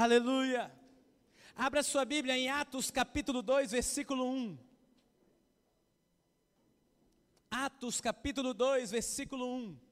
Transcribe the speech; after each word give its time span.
Aleluia. 0.00 0.72
Abra 1.56 1.82
sua 1.82 2.04
Bíblia 2.04 2.38
em 2.38 2.48
Atos 2.48 2.88
capítulo 2.88 3.42
2, 3.42 3.72
versículo 3.72 4.30
1. 4.30 4.56
Atos 7.50 8.00
capítulo 8.00 8.54
2, 8.54 8.92
versículo 8.92 9.52
1. 9.52 9.87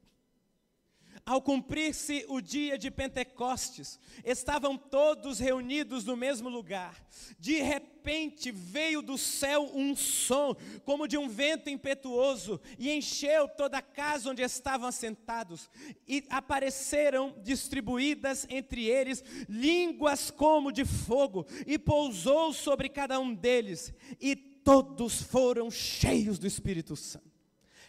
Ao 1.29 1.43
cumprir-se 1.43 2.25
o 2.29 2.41
dia 2.41 2.79
de 2.79 2.89
Pentecostes, 2.89 3.99
estavam 4.25 4.79
todos 4.79 5.41
reunidos 5.41 6.05
no 6.05 6.17
mesmo 6.17 6.49
lugar. 6.49 7.05
De 7.37 7.61
repente 7.61 8.53
veio 8.53 9.03
do 9.03 9.19
céu 9.19 9.69
um 9.75 9.97
som, 9.97 10.55
como 10.85 11.09
de 11.09 11.19
um 11.19 11.29
vento 11.29 11.69
impetuoso, 11.69 12.61
e 12.79 12.93
encheu 12.93 13.49
toda 13.49 13.79
a 13.79 13.83
casa 13.83 14.31
onde 14.31 14.41
estavam 14.41 14.87
assentados. 14.87 15.69
E 16.07 16.25
apareceram 16.31 17.35
distribuídas 17.43 18.47
entre 18.49 18.85
eles 18.85 19.25
línguas 19.49 20.31
como 20.31 20.71
de 20.71 20.85
fogo, 20.85 21.45
e 21.67 21.77
pousou 21.77 22.53
sobre 22.53 22.89
cada 22.89 23.19
um 23.19 23.35
deles, 23.35 23.93
e 24.21 24.37
todos 24.37 25.23
foram 25.23 25.73
cheios 25.73 26.39
do 26.39 26.47
Espírito 26.47 26.95
Santo 26.95 27.36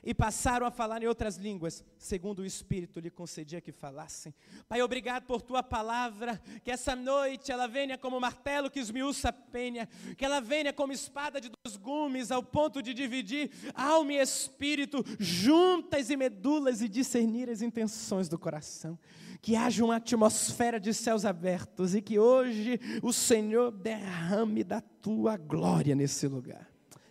e 0.03 0.13
passaram 0.13 0.65
a 0.65 0.71
falar 0.71 1.01
em 1.01 1.07
outras 1.07 1.37
línguas, 1.37 1.83
segundo 1.97 2.39
o 2.39 2.45
Espírito 2.45 2.99
lhe 2.99 3.09
concedia 3.09 3.61
que 3.61 3.71
falassem. 3.71 4.33
Pai, 4.67 4.81
obrigado 4.81 5.25
por 5.25 5.41
tua 5.41 5.63
palavra, 5.63 6.41
que 6.63 6.71
essa 6.71 6.95
noite 6.95 7.51
ela 7.51 7.67
venha 7.67 7.97
como 7.97 8.19
martelo 8.19 8.69
que 8.69 8.79
esmiuça 8.79 9.29
a 9.29 9.33
penha, 9.33 9.87
que 10.17 10.25
ela 10.25 10.39
venha 10.39 10.71
como 10.71 10.93
espada 10.93 11.41
de 11.41 11.49
dois 11.49 11.77
gumes, 11.77 12.31
ao 12.31 12.43
ponto 12.43 12.81
de 12.81 12.93
dividir 12.93 13.51
alma 13.73 14.13
e 14.13 14.17
espírito, 14.17 15.03
juntas 15.19 16.09
e 16.09 16.17
medulas 16.17 16.81
e 16.81 16.87
discernir 16.87 17.49
as 17.49 17.61
intenções 17.61 18.29
do 18.29 18.37
coração. 18.37 18.97
Que 19.41 19.55
haja 19.55 19.85
uma 19.85 19.97
atmosfera 19.97 20.79
de 20.79 20.93
céus 20.93 21.23
abertos 21.23 21.93
e 21.93 22.01
que 22.01 22.17
hoje 22.17 22.79
o 23.03 23.13
Senhor 23.13 23.71
derrame 23.71 24.63
da 24.63 24.81
tua 24.81 25.37
glória 25.37 25.95
nesse 25.95 26.27
lugar. 26.27 26.67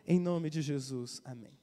Em 0.07 0.19
nome 0.19 0.51
de 0.51 0.61
Jesus, 0.61 1.21
amém. 1.25 1.57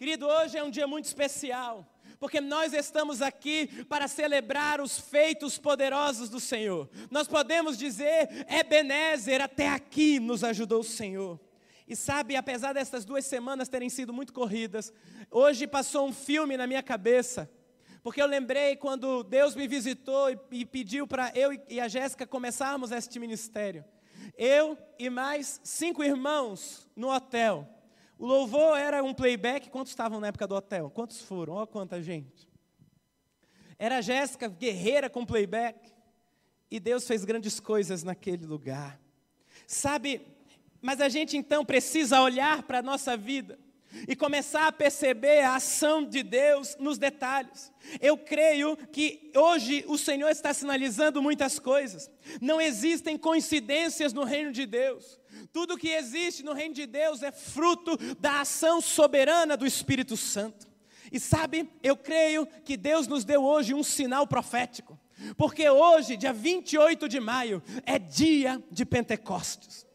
Querido, 0.00 0.26
hoje 0.26 0.56
é 0.56 0.64
um 0.64 0.70
dia 0.70 0.86
muito 0.86 1.04
especial, 1.04 1.86
porque 2.18 2.40
nós 2.40 2.72
estamos 2.72 3.20
aqui 3.20 3.84
para 3.84 4.08
celebrar 4.08 4.80
os 4.80 4.98
feitos 4.98 5.58
poderosos 5.58 6.30
do 6.30 6.40
Senhor. 6.40 6.88
Nós 7.10 7.28
podemos 7.28 7.76
dizer, 7.76 8.46
Ebenezer, 8.48 9.42
até 9.42 9.68
aqui 9.68 10.18
nos 10.18 10.42
ajudou 10.42 10.80
o 10.80 10.84
Senhor. 10.84 11.38
E 11.86 11.94
sabe, 11.94 12.34
apesar 12.34 12.72
dessas 12.72 13.04
duas 13.04 13.26
semanas 13.26 13.68
terem 13.68 13.90
sido 13.90 14.10
muito 14.10 14.32
corridas, 14.32 14.90
hoje 15.30 15.66
passou 15.66 16.08
um 16.08 16.14
filme 16.14 16.56
na 16.56 16.66
minha 16.66 16.82
cabeça, 16.82 17.46
porque 18.02 18.22
eu 18.22 18.26
lembrei 18.26 18.76
quando 18.76 19.22
Deus 19.22 19.54
me 19.54 19.68
visitou 19.68 20.30
e, 20.30 20.38
e 20.50 20.64
pediu 20.64 21.06
para 21.06 21.30
eu 21.34 21.52
e 21.68 21.78
a 21.78 21.88
Jéssica 21.88 22.26
começarmos 22.26 22.90
este 22.90 23.18
ministério. 23.18 23.84
Eu 24.34 24.78
e 24.98 25.10
mais 25.10 25.60
cinco 25.62 26.02
irmãos 26.02 26.88
no 26.96 27.10
hotel. 27.14 27.79
O 28.20 28.26
louvor 28.26 28.78
era 28.78 29.02
um 29.02 29.14
playback. 29.14 29.70
Quantos 29.70 29.92
estavam 29.92 30.20
na 30.20 30.26
época 30.26 30.46
do 30.46 30.54
hotel? 30.54 30.90
Quantos 30.90 31.22
foram? 31.22 31.54
Olha 31.54 31.66
quanta 31.66 32.02
gente. 32.02 32.46
Era 33.78 33.96
a 33.96 34.00
Jéssica 34.02 34.46
guerreira 34.46 35.08
com 35.08 35.24
playback. 35.24 35.90
E 36.70 36.78
Deus 36.78 37.06
fez 37.06 37.24
grandes 37.24 37.58
coisas 37.58 38.02
naquele 38.02 38.44
lugar. 38.44 39.00
Sabe, 39.66 40.20
mas 40.82 41.00
a 41.00 41.08
gente 41.08 41.34
então 41.34 41.64
precisa 41.64 42.20
olhar 42.20 42.62
para 42.64 42.80
a 42.80 42.82
nossa 42.82 43.16
vida 43.16 43.58
e 44.06 44.14
começar 44.14 44.66
a 44.66 44.72
perceber 44.72 45.40
a 45.40 45.56
ação 45.56 46.04
de 46.04 46.22
Deus 46.22 46.76
nos 46.78 46.98
detalhes. 46.98 47.72
Eu 48.00 48.16
creio 48.16 48.76
que 48.76 49.30
hoje 49.34 49.84
o 49.88 49.98
Senhor 49.98 50.28
está 50.28 50.52
sinalizando 50.54 51.22
muitas 51.22 51.58
coisas. 51.58 52.10
Não 52.40 52.60
existem 52.60 53.16
coincidências 53.16 54.12
no 54.12 54.24
reino 54.24 54.52
de 54.52 54.66
Deus. 54.66 55.18
Tudo 55.52 55.78
que 55.78 55.88
existe 55.88 56.42
no 56.42 56.52
reino 56.52 56.74
de 56.74 56.86
Deus 56.86 57.22
é 57.22 57.32
fruto 57.32 57.96
da 58.18 58.40
ação 58.40 58.80
soberana 58.80 59.56
do 59.56 59.66
Espírito 59.66 60.16
Santo. 60.16 60.68
E 61.12 61.18
sabe, 61.18 61.68
eu 61.82 61.96
creio 61.96 62.46
que 62.64 62.76
Deus 62.76 63.08
nos 63.08 63.24
deu 63.24 63.44
hoje 63.44 63.74
um 63.74 63.82
sinal 63.82 64.26
profético. 64.26 64.98
Porque 65.36 65.68
hoje, 65.68 66.16
dia 66.16 66.32
28 66.32 67.08
de 67.08 67.20
maio, 67.20 67.62
é 67.84 67.98
dia 67.98 68.62
de 68.70 68.86
Pentecostes. 68.86 69.86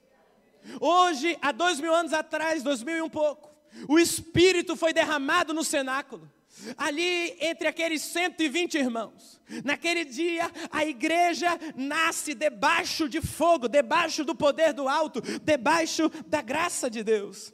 Hoje, 0.80 1.38
há 1.42 1.52
dois 1.52 1.80
mil 1.80 1.94
anos 1.94 2.14
atrás, 2.14 2.64
dois 2.64 2.84
mil 2.84 2.98
e 2.98 3.02
um 3.02 3.10
pouco, 3.10 3.55
o 3.88 4.00
Espírito 4.00 4.76
foi 4.76 4.94
derramado 4.94 5.54
no 5.54 5.64
cenáculo. 5.64 6.30
Ali 6.78 7.36
entre 7.40 7.68
aqueles 7.68 8.02
120 8.02 8.76
irmãos, 8.76 9.42
naquele 9.64 10.06
dia 10.06 10.50
a 10.72 10.86
igreja 10.86 11.60
nasce 11.76 12.34
debaixo 12.34 13.10
de 13.10 13.22
fogo, 13.22 13.68
debaixo 13.68 14.24
do 14.24 14.34
poder 14.34 14.74
do 14.74 14.88
alto, 14.88 15.22
debaixo 15.42 16.10
da 16.26 16.42
graça 16.42 16.90
de 16.90 17.04
Deus. 17.04 17.54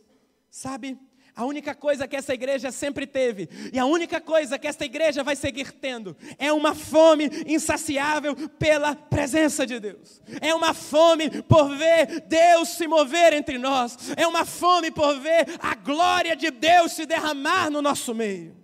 Sabe? 0.52 1.00
A 1.36 1.46
única 1.46 1.74
coisa 1.74 2.08
que 2.08 2.16
essa 2.16 2.34
igreja 2.34 2.72
sempre 2.72 3.08
teve, 3.08 3.47
e 3.72 3.80
a 3.80 3.86
única 3.86 4.19
coisa 4.19 4.59
que 4.59 4.68
esta 4.68 4.84
igreja 4.84 5.24
vai 5.24 5.36
seguir 5.36 5.72
tendo, 5.72 6.16
é 6.38 6.52
uma 6.52 6.75
fome 6.75 7.30
insaciável 7.47 8.36
pela 8.59 8.96
presença 8.96 9.66
de 9.66 9.80
Deus. 9.80 10.22
É 10.41 10.53
uma 10.53 10.74
fome 10.74 11.41
por 11.44 11.75
ver 11.78 12.22
Deus 12.28 12.70
se 12.70 12.88
mover 12.88 13.34
entre 13.34 13.58
nós. 13.58 13.97
É 14.18 14.28
uma 14.28 14.46
fome 14.46 14.91
por 14.91 15.20
ver 15.20 15.46
a 15.59 15.74
glória 15.75 16.36
de 16.36 16.52
Deus 16.52 16.91
se 16.91 17.06
derramar 17.06 17.70
no 17.70 17.81
nosso 17.81 18.14
meio. 18.14 18.56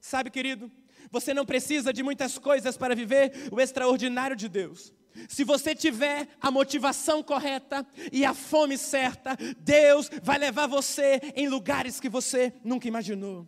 Sabe, 0.00 0.30
querido, 0.30 0.70
você 1.10 1.34
não 1.34 1.44
precisa 1.44 1.92
de 1.92 2.02
muitas 2.02 2.38
coisas 2.38 2.76
para 2.76 2.94
viver 2.94 3.48
o 3.50 3.60
extraordinário 3.60 4.36
de 4.36 4.48
Deus. 4.48 4.94
Se 5.28 5.44
você 5.44 5.74
tiver 5.74 6.28
a 6.40 6.50
motivação 6.50 7.22
correta 7.22 7.86
e 8.12 8.24
a 8.24 8.34
fome 8.34 8.78
certa, 8.78 9.36
Deus 9.58 10.10
vai 10.22 10.38
levar 10.38 10.66
você 10.66 11.20
em 11.34 11.48
lugares 11.48 12.00
que 12.00 12.08
você 12.08 12.52
nunca 12.64 12.88
imaginou. 12.88 13.46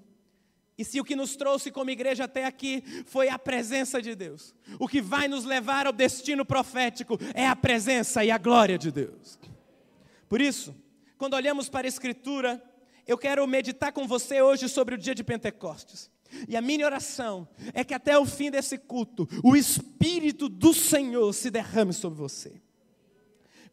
E 0.76 0.84
se 0.84 1.00
o 1.00 1.04
que 1.04 1.14
nos 1.14 1.36
trouxe 1.36 1.70
como 1.70 1.90
igreja 1.90 2.24
até 2.24 2.44
aqui 2.44 2.82
foi 3.06 3.28
a 3.28 3.38
presença 3.38 4.00
de 4.00 4.14
Deus, 4.14 4.54
o 4.78 4.88
que 4.88 5.00
vai 5.00 5.28
nos 5.28 5.44
levar 5.44 5.86
ao 5.86 5.92
destino 5.92 6.44
profético 6.44 7.18
é 7.34 7.46
a 7.46 7.54
presença 7.54 8.24
e 8.24 8.30
a 8.30 8.38
glória 8.38 8.78
de 8.78 8.90
Deus. 8.90 9.38
Por 10.28 10.40
isso, 10.40 10.74
quando 11.18 11.34
olhamos 11.34 11.68
para 11.68 11.86
a 11.86 11.88
Escritura, 11.88 12.62
eu 13.06 13.18
quero 13.18 13.46
meditar 13.46 13.92
com 13.92 14.06
você 14.06 14.42
hoje 14.42 14.68
sobre 14.68 14.94
o 14.94 14.98
dia 14.98 15.14
de 15.14 15.22
Pentecostes. 15.22 16.10
E 16.48 16.56
a 16.56 16.62
minha 16.62 16.86
oração 16.86 17.48
é 17.74 17.84
que 17.84 17.94
até 17.94 18.18
o 18.18 18.26
fim 18.26 18.50
desse 18.50 18.78
culto, 18.78 19.28
o 19.42 19.56
Espírito 19.56 20.48
do 20.48 20.72
Senhor 20.72 21.32
se 21.32 21.50
derrame 21.50 21.92
sobre 21.92 22.18
você. 22.18 22.60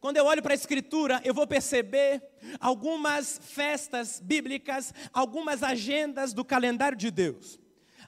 Quando 0.00 0.16
eu 0.16 0.24
olho 0.24 0.42
para 0.42 0.54
a 0.54 0.56
Escritura, 0.56 1.20
eu 1.24 1.34
vou 1.34 1.46
perceber 1.46 2.22
algumas 2.58 3.38
festas 3.42 4.18
bíblicas, 4.18 4.94
algumas 5.12 5.62
agendas 5.62 6.32
do 6.32 6.44
calendário 6.44 6.96
de 6.96 7.10
Deus. 7.10 7.60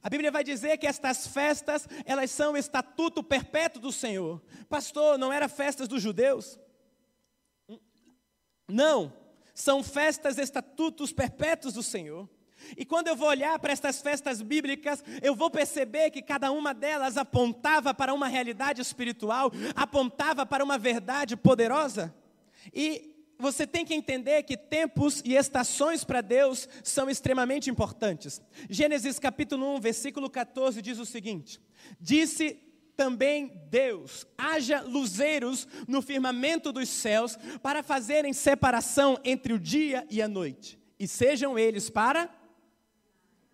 A 0.03 0.09
Bíblia 0.09 0.33
vai 0.33 0.43
dizer 0.43 0.79
que 0.79 0.87
estas 0.87 1.27
festas, 1.27 1.87
elas 2.05 2.31
são 2.31 2.55
o 2.55 2.57
estatuto 2.57 3.23
perpétuo 3.23 3.81
do 3.81 3.93
Senhor. 3.93 4.43
Pastor, 4.69 5.19
não 5.19 5.33
era 5.33 5.49
festas 5.49 5.87
dos 5.87 6.03
judeus? 6.03 6.59
Não, 8.67 9.13
são 9.55 9.83
festas, 9.83 10.39
estatutos 10.39 11.13
perpétuos 11.13 11.75
do 11.75 11.83
Senhor. 11.83 12.29
E 12.77 12.85
quando 12.85 13.09
eu 13.09 13.17
vou 13.17 13.29
olhar 13.29 13.59
para 13.59 13.73
estas 13.73 14.01
festas 14.01 14.43
bíblicas, 14.43 15.03
eu 15.23 15.35
vou 15.35 15.51
perceber 15.51 16.11
que 16.11 16.23
cada 16.23 16.51
uma 16.51 16.73
delas 16.73 17.17
apontava 17.17 17.93
para 17.93 18.15
uma 18.15 18.29
realidade 18.29 18.81
espiritual, 18.81 19.51
apontava 19.75 20.47
para 20.47 20.65
uma 20.65 20.79
verdade 20.79 21.37
poderosa. 21.37 22.15
E 22.73 23.13
você 23.39 23.67
tem 23.67 23.85
que 23.85 23.93
entender 23.93 24.45
que 24.45 24.57
tempos 24.57 25.21
e 25.25 25.35
estações 25.35 26.05
para 26.05 26.21
Deus 26.21 26.69
são 26.85 27.11
extremamente 27.11 27.69
importantes. 27.69 28.41
Gênesis 28.71 29.19
capítulo 29.19 29.75
1, 29.77 29.81
versículo 29.81 30.31
14 30.31 30.81
diz 30.81 30.99
o 30.99 31.05
seguinte: 31.05 31.61
Disse 32.01 32.61
também 32.97 33.61
Deus: 33.69 34.25
haja 34.39 34.81
luzeiros 34.83 35.67
no 35.89 36.01
firmamento 36.01 36.73
dos 36.73 36.89
céus 36.89 37.37
para 37.61 37.83
fazerem 37.83 38.33
separação 38.33 39.19
entre 39.25 39.53
o 39.53 39.59
dia 39.59 40.07
e 40.09 40.23
a 40.23 40.29
noite, 40.29 40.79
e 40.99 41.09
sejam 41.09 41.59
eles 41.59 41.91
para 41.91 42.31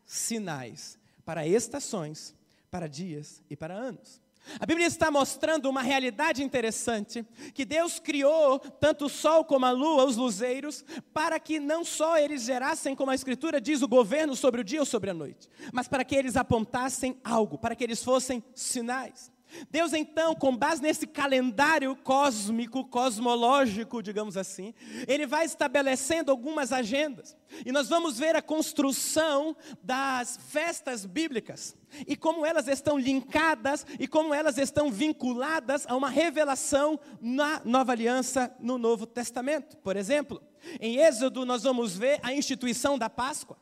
sinais 0.09 0.99
para 1.25 1.47
estações, 1.47 2.35
para 2.71 2.89
dias 2.89 3.43
e 3.51 3.55
para 3.55 3.75
anos. 3.75 4.21
A 4.59 4.65
Bíblia 4.65 4.87
está 4.87 5.11
mostrando 5.11 5.69
uma 5.69 5.83
realidade 5.83 6.43
interessante, 6.43 7.23
que 7.53 7.67
Deus 7.67 7.99
criou 7.99 8.59
tanto 8.59 9.05
o 9.05 9.09
sol 9.11 9.45
como 9.45 9.67
a 9.67 9.71
lua, 9.71 10.07
os 10.07 10.17
luzeiros, 10.17 10.83
para 11.13 11.39
que 11.39 11.61
não 11.61 11.85
só 11.85 12.17
eles 12.17 12.45
gerassem, 12.45 12.97
como 12.97 13.11
a 13.11 13.15
Escritura 13.15 13.61
diz, 13.61 13.83
o 13.83 13.89
governo 13.89 14.35
sobre 14.35 14.63
o 14.63 14.65
dia 14.65 14.81
ou 14.81 14.87
sobre 14.87 15.11
a 15.11 15.15
noite, 15.15 15.49
mas 15.71 15.87
para 15.87 16.03
que 16.03 16.17
eles 16.17 16.35
apontassem 16.35 17.21
algo, 17.23 17.59
para 17.59 17.77
que 17.77 17.85
eles 17.85 18.03
fossem 18.03 18.43
sinais. 18.55 19.31
Deus, 19.71 19.93
então, 19.93 20.35
com 20.35 20.56
base 20.56 20.83
nesse 20.83 21.06
calendário 21.06 21.97
cósmico, 21.97 22.85
cosmológico, 22.85 24.03
digamos 24.03 24.37
assim, 24.37 24.75
ele 25.06 25.27
vai 25.27 25.45
estabelecendo 25.45 26.31
algumas 26.31 26.73
agendas. 26.73 27.37
E 27.65 27.73
nós 27.73 27.89
vamos 27.89 28.19
ver 28.19 28.37
a 28.37 28.43
construção 28.43 29.56
das 29.83 30.39
festas 30.49 31.06
bíblicas 31.06 31.77
e 32.06 32.17
como 32.17 32.45
elas 32.45 32.69
estão 32.69 32.99
linkadas 32.99 33.87
e 33.99 34.06
como 34.06 34.35
elas 34.35 34.59
estão 34.59 34.91
vinculadas 34.91 35.87
a 35.87 35.97
uma 35.97 36.11
revelação 36.11 37.00
na 37.21 37.62
Nova 37.65 37.93
Aliança, 37.93 38.55
no 38.61 38.77
Novo 38.79 39.06
Testamento. 39.06 39.77
Por 39.79 39.97
exemplo, 39.97 40.43
em 40.81 40.99
Êxodo, 40.99 41.47
nós 41.47 41.62
vamos 41.62 41.97
ver 41.97 42.21
a 42.23 42.33
instituição 42.33 42.99
da 42.99 43.09
Páscoa. 43.09 43.56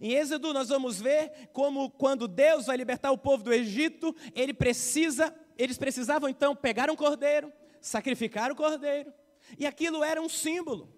Em 0.00 0.12
Êxodo, 0.12 0.52
nós 0.52 0.68
vamos 0.68 1.00
ver 1.00 1.48
como, 1.52 1.90
quando 1.90 2.28
Deus 2.28 2.66
vai 2.66 2.76
libertar 2.76 3.10
o 3.10 3.18
povo 3.18 3.42
do 3.42 3.52
Egito, 3.52 4.14
ele 4.34 4.52
precisa, 4.52 5.34
eles 5.56 5.78
precisavam 5.78 6.28
então 6.28 6.54
pegar 6.54 6.90
um 6.90 6.96
cordeiro, 6.96 7.52
sacrificar 7.80 8.52
o 8.52 8.56
cordeiro, 8.56 9.12
e 9.58 9.66
aquilo 9.66 10.04
era 10.04 10.20
um 10.20 10.28
símbolo. 10.28 10.92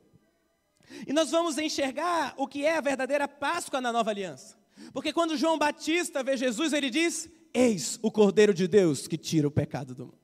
E 1.07 1.13
nós 1.13 1.31
vamos 1.31 1.59
enxergar 1.59 2.35
o 2.37 2.47
que 2.47 2.65
é 2.65 2.77
a 2.77 2.81
verdadeira 2.81 3.27
Páscoa 3.29 3.81
na 3.81 3.93
nova 3.93 4.11
aliança. 4.11 4.59
Porque 4.93 5.13
quando 5.13 5.37
João 5.37 5.59
Batista 5.59 6.23
vê 6.23 6.37
Jesus, 6.37 6.73
ele 6.73 6.91
diz: 6.91 7.31
Eis 7.55 7.99
o 8.03 8.11
Cordeiro 8.11 8.53
de 8.53 8.67
Deus 8.67 9.07
que 9.07 9.17
tira 9.17 9.47
o 9.47 9.51
pecado 9.51 9.95
do 9.95 10.07
mundo. 10.07 10.19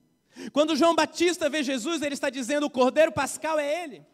Quando 0.53 0.77
João 0.77 0.95
Batista 0.95 1.49
vê 1.49 1.63
Jesus, 1.63 2.03
ele 2.03 2.15
está 2.15 2.31
dizendo: 2.31 2.67
o 2.67 2.71
Cordeiro 2.71 3.13
Pascal 3.13 3.59
é 3.59 3.85
ele. 3.85 4.05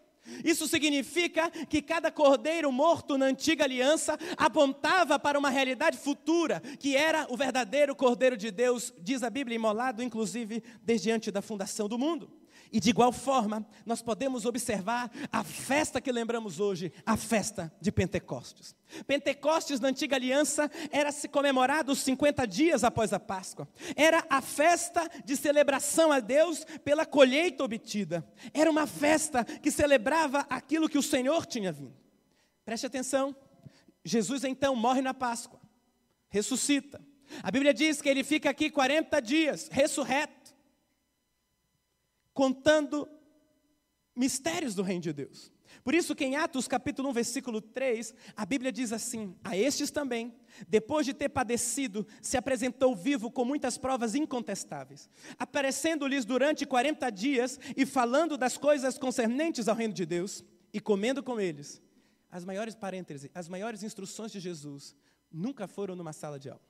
Isso 0.44 0.66
significa 0.66 1.50
que 1.50 1.82
cada 1.82 2.10
cordeiro 2.10 2.70
morto 2.72 3.18
na 3.18 3.26
antiga 3.26 3.64
aliança 3.64 4.18
apontava 4.36 5.18
para 5.18 5.38
uma 5.38 5.50
realidade 5.50 5.98
futura, 5.98 6.60
que 6.78 6.96
era 6.96 7.26
o 7.30 7.36
verdadeiro 7.36 7.94
cordeiro 7.94 8.36
de 8.36 8.50
Deus, 8.50 8.92
diz 9.00 9.22
a 9.22 9.30
Bíblia, 9.30 9.56
imolado 9.56 10.02
inclusive 10.02 10.62
desde 10.82 11.10
antes 11.10 11.32
da 11.32 11.42
fundação 11.42 11.88
do 11.88 11.98
mundo. 11.98 12.43
E 12.72 12.80
de 12.80 12.90
igual 12.90 13.12
forma, 13.12 13.66
nós 13.86 14.02
podemos 14.02 14.44
observar 14.44 15.10
a 15.30 15.44
festa 15.44 16.00
que 16.00 16.10
lembramos 16.10 16.60
hoje, 16.60 16.92
a 17.06 17.16
festa 17.16 17.72
de 17.80 17.92
Pentecostes. 17.92 18.74
Pentecostes 19.06 19.80
na 19.80 19.88
antiga 19.88 20.16
aliança 20.16 20.70
era 20.90 21.12
se 21.12 21.28
comemorado 21.28 21.92
os 21.92 22.00
50 22.00 22.46
dias 22.46 22.84
após 22.84 23.12
a 23.12 23.20
Páscoa. 23.20 23.68
Era 23.94 24.24
a 24.28 24.40
festa 24.40 25.08
de 25.24 25.36
celebração 25.36 26.10
a 26.10 26.20
Deus 26.20 26.64
pela 26.84 27.06
colheita 27.06 27.64
obtida. 27.64 28.26
Era 28.52 28.70
uma 28.70 28.86
festa 28.86 29.44
que 29.44 29.70
celebrava 29.70 30.46
aquilo 30.50 30.88
que 30.88 30.98
o 30.98 31.02
Senhor 31.02 31.46
tinha 31.46 31.72
vindo. 31.72 31.94
Preste 32.64 32.86
atenção. 32.86 33.34
Jesus 34.04 34.44
então 34.44 34.76
morre 34.76 35.00
na 35.00 35.14
Páscoa, 35.14 35.60
ressuscita. 36.28 37.00
A 37.42 37.50
Bíblia 37.50 37.72
diz 37.72 38.02
que 38.02 38.08
ele 38.08 38.22
fica 38.22 38.50
aqui 38.50 38.70
40 38.70 39.20
dias, 39.20 39.68
ressurreto 39.72 40.43
contando 42.34 43.08
mistérios 44.14 44.74
do 44.74 44.82
reino 44.82 45.02
de 45.02 45.12
Deus. 45.12 45.52
Por 45.82 45.94
isso 45.94 46.14
que 46.14 46.24
em 46.24 46.36
Atos 46.36 46.68
capítulo 46.68 47.08
1, 47.10 47.12
versículo 47.12 47.60
3, 47.60 48.14
a 48.36 48.44
Bíblia 48.44 48.70
diz 48.70 48.92
assim: 48.92 49.36
A 49.42 49.56
estes 49.56 49.90
também, 49.90 50.34
depois 50.68 51.06
de 51.06 51.14
ter 51.14 51.28
padecido, 51.28 52.06
se 52.20 52.36
apresentou 52.36 52.94
vivo 52.94 53.30
com 53.30 53.44
muitas 53.44 53.78
provas 53.78 54.14
incontestáveis, 54.14 55.08
aparecendo-lhes 55.38 56.24
durante 56.24 56.66
40 56.66 57.10
dias 57.10 57.58
e 57.76 57.86
falando 57.86 58.36
das 58.36 58.56
coisas 58.56 58.98
concernentes 58.98 59.68
ao 59.68 59.76
reino 59.76 59.94
de 59.94 60.06
Deus 60.06 60.44
e 60.72 60.80
comendo 60.80 61.22
com 61.22 61.40
eles. 61.40 61.82
As 62.30 62.44
maiores 62.44 62.74
parênteses, 62.74 63.30
as 63.34 63.48
maiores 63.48 63.82
instruções 63.82 64.32
de 64.32 64.40
Jesus 64.40 64.96
nunca 65.30 65.66
foram 65.68 65.94
numa 65.94 66.12
sala 66.12 66.38
de 66.38 66.50
aula. 66.50 66.62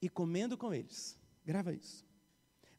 E 0.00 0.08
comendo 0.08 0.56
com 0.56 0.72
eles, 0.72 1.18
grava 1.44 1.72
isso. 1.72 2.04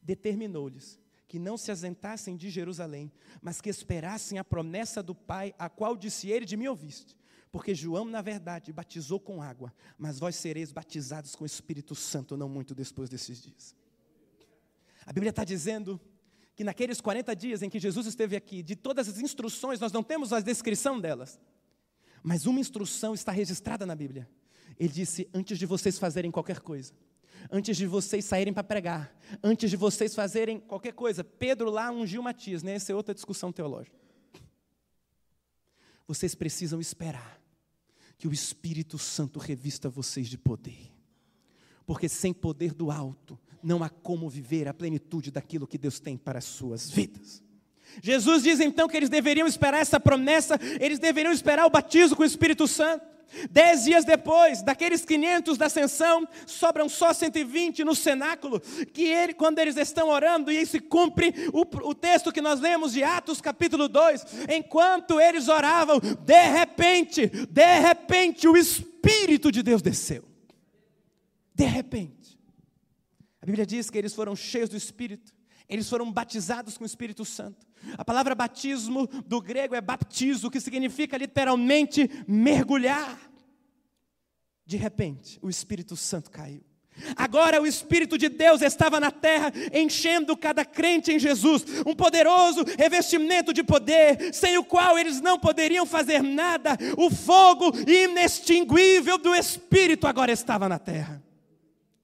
Determinou-lhes 0.02 1.00
que 1.34 1.40
não 1.40 1.58
se 1.58 1.72
assentassem 1.72 2.38
de 2.38 2.48
Jerusalém, 2.48 3.12
mas 3.42 3.60
que 3.60 3.68
esperassem 3.68 4.38
a 4.38 4.44
promessa 4.44 5.02
do 5.02 5.16
Pai, 5.16 5.52
a 5.58 5.68
qual 5.68 5.98
disse 5.98 6.30
ele: 6.30 6.46
De 6.46 6.56
mim 6.56 6.68
ouviste. 6.68 7.18
Porque 7.52 7.74
João, 7.74 8.06
na 8.06 8.22
verdade, 8.22 8.72
batizou 8.72 9.20
com 9.20 9.42
água, 9.42 9.74
mas 9.98 10.20
vós 10.20 10.36
sereis 10.36 10.72
batizados 10.72 11.36
com 11.36 11.44
o 11.44 11.48
Espírito 11.48 11.96
Santo, 11.96 12.38
não 12.38 12.48
muito 12.48 12.76
depois 12.76 13.10
desses 13.10 13.42
dias. 13.42 13.76
A 15.08 15.12
Bíblia 15.12 15.32
está 15.32 15.44
dizendo 15.44 16.00
que 16.56 16.64
naqueles 16.64 17.02
40 17.02 17.36
dias 17.36 17.64
em 17.64 17.70
que 17.70 17.80
Jesus 17.80 18.06
esteve 18.06 18.36
aqui, 18.36 18.62
de 18.62 18.76
todas 18.76 19.10
as 19.10 19.18
instruções, 19.18 19.80
nós 19.80 19.92
não 19.92 20.04
temos 20.04 20.32
a 20.32 20.40
descrição 20.40 21.00
delas, 21.00 21.40
mas 22.22 22.46
uma 22.46 22.60
instrução 22.60 23.16
está 23.16 23.32
registrada 23.32 23.88
na 23.88 23.96
Bíblia. 23.96 24.30
Ele 24.80 24.94
disse: 24.94 25.28
Antes 25.34 25.58
de 25.58 25.66
vocês 25.66 25.98
fazerem 25.98 26.30
qualquer 26.30 26.60
coisa, 26.60 26.94
antes 27.52 27.78
de 27.78 27.86
vocês 27.88 28.26
saírem 28.26 28.54
para 28.54 28.64
pregar, 28.64 29.16
antes 29.44 29.70
de 29.70 29.78
vocês 29.78 30.14
fazerem 30.16 30.60
qualquer 30.60 30.94
coisa. 30.94 31.24
Pedro 31.24 31.70
lá 31.70 31.92
ungiu 31.92 32.22
Matias, 32.22 32.64
né? 32.64 32.74
Essa 32.74 32.92
é 32.92 32.96
outra 32.96 33.14
discussão 33.14 33.52
teológica. 33.52 33.98
Vocês 36.08 36.36
precisam 36.36 36.80
esperar 36.80 37.42
que 38.18 38.28
o 38.28 38.34
Espírito 38.34 38.98
Santo 38.98 39.40
revista 39.40 39.90
vocês 39.90 40.28
de 40.28 40.38
poder. 40.38 40.92
Porque 41.86 42.08
sem 42.08 42.34
poder 42.34 42.74
do 42.74 42.92
alto, 42.92 43.40
não 43.62 43.84
há 43.84 43.90
como 43.90 44.30
viver 44.30 44.68
a 44.68 44.74
plenitude 44.74 45.32
daquilo 45.32 45.68
que 45.68 45.78
Deus 45.78 46.00
tem 46.00 46.18
para 46.18 46.40
as 46.40 46.46
suas 46.46 46.90
vidas. 46.90 47.44
Jesus 48.02 48.44
diz 48.44 48.60
então 48.60 48.88
que 48.88 48.98
eles 48.98 49.10
deveriam 49.10 49.48
esperar 49.48 49.80
essa 49.80 50.00
promessa, 50.00 50.60
eles 50.80 51.00
deveriam 51.00 51.34
esperar 51.34 51.66
o 51.66 51.70
batismo 51.70 52.16
com 52.16 52.24
o 52.24 52.26
Espírito 52.26 52.68
Santo. 52.68 53.13
Dez 53.50 53.84
dias 53.84 54.06
depois, 54.06 54.62
daqueles 54.62 55.06
500 55.06 55.58
da 55.58 55.66
ascensão, 55.66 56.28
sobram 56.46 56.88
só 56.88 57.14
120 57.14 57.84
no 57.84 57.96
cenáculo, 57.96 58.60
que 58.94 59.04
ele, 59.04 59.34
quando 59.34 59.60
eles 59.60 59.78
estão 59.78 60.10
orando, 60.10 60.52
e 60.52 60.66
se 60.66 60.80
cumpre 60.80 61.34
o, 61.52 61.62
o 61.90 61.96
texto 61.96 62.32
que 62.32 62.42
nós 62.42 62.60
lemos 62.60 62.94
de 62.94 63.04
Atos 63.04 63.42
capítulo 63.42 63.88
2, 63.88 64.26
enquanto 64.50 65.20
eles 65.20 65.48
oravam, 65.48 66.00
de 66.00 66.44
repente, 66.50 67.28
de 67.28 67.80
repente, 67.80 68.48
o 68.48 68.58
Espírito 68.58 69.52
de 69.52 69.64
Deus 69.64 69.82
desceu. 69.82 70.24
De 71.54 71.66
repente. 71.66 72.40
A 73.42 73.46
Bíblia 73.46 73.66
diz 73.66 73.90
que 73.90 73.98
eles 73.98 74.14
foram 74.14 74.36
cheios 74.36 74.70
do 74.70 74.78
Espírito, 74.78 75.34
eles 75.74 75.90
foram 75.90 76.12
batizados 76.12 76.78
com 76.78 76.84
o 76.84 76.86
Espírito 76.86 77.26
Santo. 77.26 77.66
A 77.98 78.06
palavra 78.06 78.36
batismo 78.36 79.08
do 79.26 79.42
grego 79.42 79.74
é 79.74 79.82
baptizo, 79.82 80.52
que 80.52 80.62
significa 80.62 81.18
literalmente 81.18 82.08
mergulhar. 82.28 83.20
De 84.64 84.78
repente, 84.78 85.40
o 85.42 85.50
Espírito 85.50 85.98
Santo 85.98 86.30
caiu. 86.30 86.62
Agora 87.16 87.60
o 87.60 87.66
Espírito 87.66 88.20
de 88.20 88.30
Deus 88.30 88.62
estava 88.62 89.00
na 89.00 89.10
terra, 89.10 89.52
enchendo 89.74 90.38
cada 90.38 90.64
crente 90.64 91.12
em 91.12 91.18
Jesus, 91.18 91.66
um 91.88 91.96
poderoso 91.96 92.64
revestimento 92.78 93.52
de 93.52 93.64
poder, 93.64 94.32
sem 94.32 94.60
o 94.60 94.64
qual 94.64 95.00
eles 95.00 95.22
não 95.22 95.40
poderiam 95.40 95.88
fazer 95.88 96.22
nada. 96.22 96.78
O 96.96 97.10
fogo 97.10 97.74
inextinguível 97.90 99.18
do 99.18 99.34
Espírito 99.34 100.06
agora 100.06 100.32
estava 100.32 100.70
na 100.70 100.78
terra, 100.78 101.20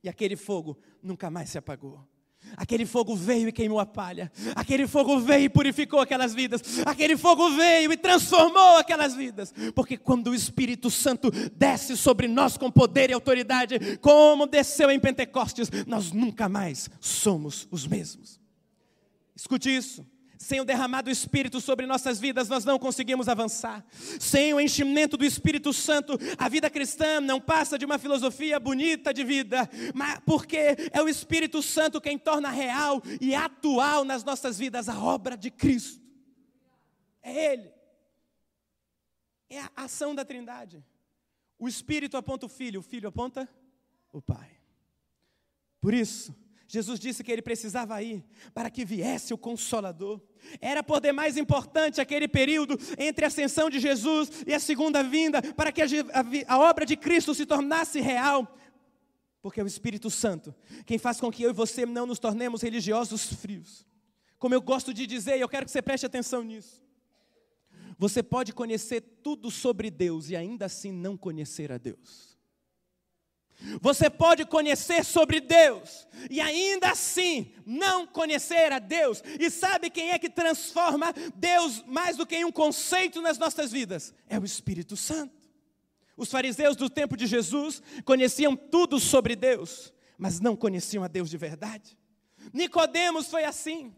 e 0.04 0.10
aquele 0.10 0.36
fogo 0.36 0.76
nunca 1.04 1.30
mais 1.30 1.52
se 1.52 1.60
apagou. 1.60 2.04
Aquele 2.58 2.86
fogo 2.86 3.16
veio 3.16 3.48
e 3.48 3.52
queimou 3.52 3.80
a 3.80 3.86
palha. 3.86 4.32
Aquele 4.56 4.88
fogo 4.88 5.20
veio 5.20 5.46
e 5.46 5.50
purificou 5.50 6.00
aquelas 6.00 6.34
vidas. 6.34 6.62
Aquele 6.86 7.18
fogo 7.18 7.52
veio 7.52 7.92
e 7.92 7.98
transformou 7.98 8.78
aquelas 8.78 9.16
vidas. 9.16 9.54
Porque 9.74 9.98
quando 9.98 10.28
o 10.32 10.36
Espírito 10.36 10.90
Santo 10.90 11.32
desce 11.56 11.96
sobre 11.96 12.28
nós 12.28 12.58
com 12.58 12.70
poder 12.70 13.10
e 13.10 13.14
autoridade, 13.14 13.98
como 13.98 14.48
desceu 14.48 14.92
em 14.92 15.00
Pentecostes, 15.00 15.70
nós 15.88 16.12
nunca 16.12 16.50
mais 16.50 16.90
somos 17.00 17.68
os 17.72 17.88
mesmos. 17.88 18.40
Escute 19.36 19.76
isso. 19.76 20.06
Sem 20.42 20.62
o 20.62 20.66
derramado 20.66 21.10
Espírito 21.10 21.60
sobre 21.60 21.86
nossas 21.86 22.18
vidas, 22.18 22.48
nós 22.48 22.64
não 22.64 22.80
conseguimos 22.80 23.28
avançar. 23.28 23.86
Sem 24.22 24.54
o 24.54 24.60
enchimento 24.60 25.18
do 25.18 25.26
Espírito 25.26 25.74
Santo, 25.74 26.18
a 26.38 26.48
vida 26.48 26.70
cristã 26.70 27.20
não 27.20 27.42
passa 27.42 27.78
de 27.78 27.84
uma 27.84 28.00
filosofia 28.00 28.58
bonita 28.58 29.14
de 29.14 29.22
vida, 29.26 29.70
mas 29.94 30.18
porque 30.26 30.78
é 30.94 31.04
o 31.04 31.10
Espírito 31.10 31.62
Santo 31.62 32.00
quem 32.00 32.18
torna 32.18 32.50
real 32.50 33.04
e 33.20 33.36
atual 33.36 34.06
nas 34.06 34.24
nossas 34.24 34.58
vidas 34.58 34.88
a 34.88 34.98
obra 34.98 35.36
de 35.36 35.52
Cristo. 35.52 36.02
É 37.22 37.52
Ele. 37.52 37.74
É 39.50 39.60
a 39.60 39.72
ação 39.76 40.16
da 40.16 40.24
Trindade. 40.24 40.82
O 41.60 41.68
Espírito 41.68 42.16
aponta 42.16 42.46
o 42.46 42.50
Filho, 42.50 42.80
o 42.80 42.84
Filho 42.84 43.10
aponta 43.10 43.48
o 44.14 44.22
Pai. 44.22 44.58
Por 45.82 45.94
isso, 45.94 46.34
Jesus 46.72 47.00
disse 47.00 47.24
que 47.24 47.32
ele 47.32 47.42
precisava 47.42 48.00
ir 48.04 48.24
para 48.54 48.70
que 48.70 48.86
viesse 48.86 49.34
o 49.34 49.38
Consolador. 49.38 50.22
Era 50.62 50.84
por 50.84 51.02
demais 51.02 51.36
importante 51.36 52.00
aquele 52.00 52.28
período 52.28 52.78
entre 52.96 53.26
a 53.26 53.28
ascensão 53.28 53.72
de 53.72 53.80
Jesus 53.80 54.44
e 54.46 54.54
a 54.54 54.60
segunda 54.60 55.02
vinda, 55.02 55.42
para 55.42 55.72
que 55.72 55.82
a, 55.82 55.86
a, 55.88 56.54
a 56.54 56.60
obra 56.60 56.86
de 56.86 56.96
Cristo 56.96 57.34
se 57.34 57.44
tornasse 57.44 58.00
real. 58.00 58.56
Porque 59.42 59.60
é 59.60 59.64
o 59.64 59.68
Espírito 59.68 60.12
Santo 60.12 60.54
quem 60.86 61.00
faz 61.00 61.20
com 61.20 61.32
que 61.32 61.42
eu 61.42 61.50
e 61.50 61.54
você 61.54 61.88
não 61.88 62.06
nos 62.06 62.20
tornemos 62.20 62.62
religiosos 62.62 63.34
frios. 63.34 63.84
Como 64.38 64.54
eu 64.54 64.62
gosto 64.62 64.94
de 64.94 65.08
dizer, 65.08 65.38
e 65.38 65.42
eu 65.42 65.50
quero 65.50 65.66
que 65.66 65.72
você 65.72 65.82
preste 65.82 66.06
atenção 66.06 66.44
nisso. 66.44 66.86
Você 67.98 68.22
pode 68.22 68.54
conhecer 68.54 69.02
tudo 69.24 69.50
sobre 69.50 69.90
Deus 69.90 70.30
e 70.30 70.36
ainda 70.36 70.68
assim 70.68 70.92
não 70.92 71.18
conhecer 71.18 71.72
a 71.72 71.80
Deus. 71.80 72.29
Você 73.82 74.10
pode 74.10 74.46
conhecer 74.46 75.04
sobre 75.04 75.42
Deus 75.42 76.08
e 76.30 76.40
ainda 76.40 76.92
assim 76.92 77.54
não 77.66 78.08
conhecer 78.08 78.72
a 78.72 78.80
Deus. 78.80 79.22
E 79.40 79.50
sabe 79.50 79.90
quem 79.90 80.12
é 80.12 80.20
que 80.20 80.30
transforma 80.30 81.14
Deus 81.36 81.84
mais 81.86 82.16
do 82.16 82.26
que 82.26 82.38
em 82.38 82.46
um 82.46 82.52
conceito 82.52 83.22
nas 83.22 83.38
nossas 83.38 83.72
vidas? 83.72 84.14
É 84.28 84.40
o 84.40 84.46
Espírito 84.46 84.96
Santo. 84.96 85.38
Os 86.16 86.30
fariseus 86.30 86.76
do 86.76 86.90
tempo 86.90 87.18
de 87.18 87.28
Jesus 87.28 87.82
conheciam 88.06 88.56
tudo 88.56 89.00
sobre 89.00 89.36
Deus, 89.36 89.94
mas 90.18 90.40
não 90.40 90.56
conheciam 90.56 91.04
a 91.04 91.08
Deus 91.08 91.30
de 91.30 91.38
verdade. 91.38 91.98
Nicodemos 92.54 93.28
foi 93.28 93.44
assim. 93.44 93.94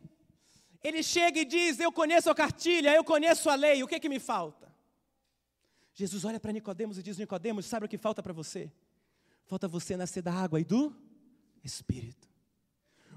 Ele 0.84 1.04
chega 1.04 1.40
e 1.40 1.46
diz: 1.46 1.80
"Eu 1.80 1.92
conheço 1.92 2.30
a 2.30 2.36
cartilha, 2.36 2.96
eu 2.96 3.04
conheço 3.04 3.50
a 3.50 3.56
lei, 3.56 3.84
o 3.84 3.88
que 3.88 3.96
é 3.96 4.00
que 4.00 4.10
me 4.10 4.20
falta?" 4.20 4.72
Jesus 5.94 6.26
olha 6.26 6.40
para 6.40 6.52
Nicodemos 6.52 6.98
e 6.98 7.04
diz: 7.04 7.18
"Nicodemos, 7.18 7.68
sabe 7.68 7.86
o 7.86 7.90
que 7.90 7.98
falta 7.98 8.24
para 8.24 8.34
você? 8.34 8.72
Falta 9.46 9.68
você 9.68 9.98
nascer 9.98 10.22
da 10.22 10.34
água 10.34 10.60
e 10.60 10.64
do 10.64 10.96
Espírito. 11.64 12.30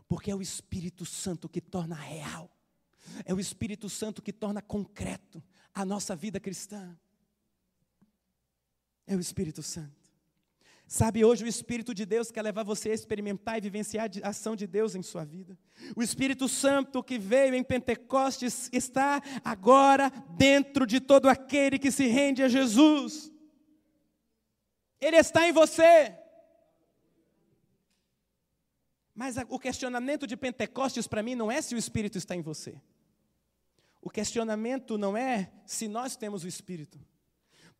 Porque 0.08 0.30
é 0.30 0.34
o 0.34 0.42
Espírito 0.42 1.04
Santo 1.04 1.48
que 1.48 1.60
torna 1.60 1.94
real. 1.94 2.50
É 3.24 3.34
o 3.34 3.40
Espírito 3.40 3.88
Santo 3.88 4.22
que 4.22 4.32
torna 4.32 4.62
concreto 4.62 5.42
a 5.72 5.84
nossa 5.84 6.14
vida 6.16 6.40
cristã. 6.40 6.96
É 9.06 9.16
o 9.16 9.20
Espírito 9.20 9.62
Santo. 9.62 10.04
Sabe, 10.86 11.24
hoje 11.24 11.44
o 11.44 11.48
Espírito 11.48 11.94
de 11.94 12.04
Deus 12.04 12.30
quer 12.30 12.42
levar 12.42 12.62
você 12.62 12.90
a 12.90 12.94
experimentar 12.94 13.56
e 13.56 13.62
vivenciar 13.62 14.10
a 14.22 14.28
ação 14.28 14.54
de 14.54 14.66
Deus 14.66 14.94
em 14.94 15.02
sua 15.02 15.24
vida. 15.24 15.58
O 15.96 16.02
Espírito 16.02 16.46
Santo 16.46 17.02
que 17.02 17.18
veio 17.18 17.54
em 17.54 17.64
Pentecostes 17.64 18.68
está 18.72 19.22
agora 19.42 20.10
dentro 20.36 20.86
de 20.86 21.00
todo 21.00 21.28
aquele 21.28 21.78
que 21.78 21.90
se 21.90 22.06
rende 22.06 22.42
a 22.42 22.48
Jesus. 22.48 23.32
Ele 25.00 25.16
está 25.16 25.46
em 25.46 25.52
você. 25.52 26.16
Mas 29.14 29.36
o 29.48 29.58
questionamento 29.58 30.26
de 30.26 30.36
Pentecostes 30.36 31.06
para 31.06 31.22
mim 31.22 31.34
não 31.34 31.50
é 31.50 31.62
se 31.62 31.74
o 31.74 31.78
Espírito 31.78 32.18
está 32.18 32.34
em 32.34 32.42
você. 32.42 32.80
O 34.02 34.10
questionamento 34.10 34.98
não 34.98 35.16
é 35.16 35.50
se 35.64 35.88
nós 35.88 36.16
temos 36.16 36.44
o 36.44 36.48
Espírito. 36.48 37.00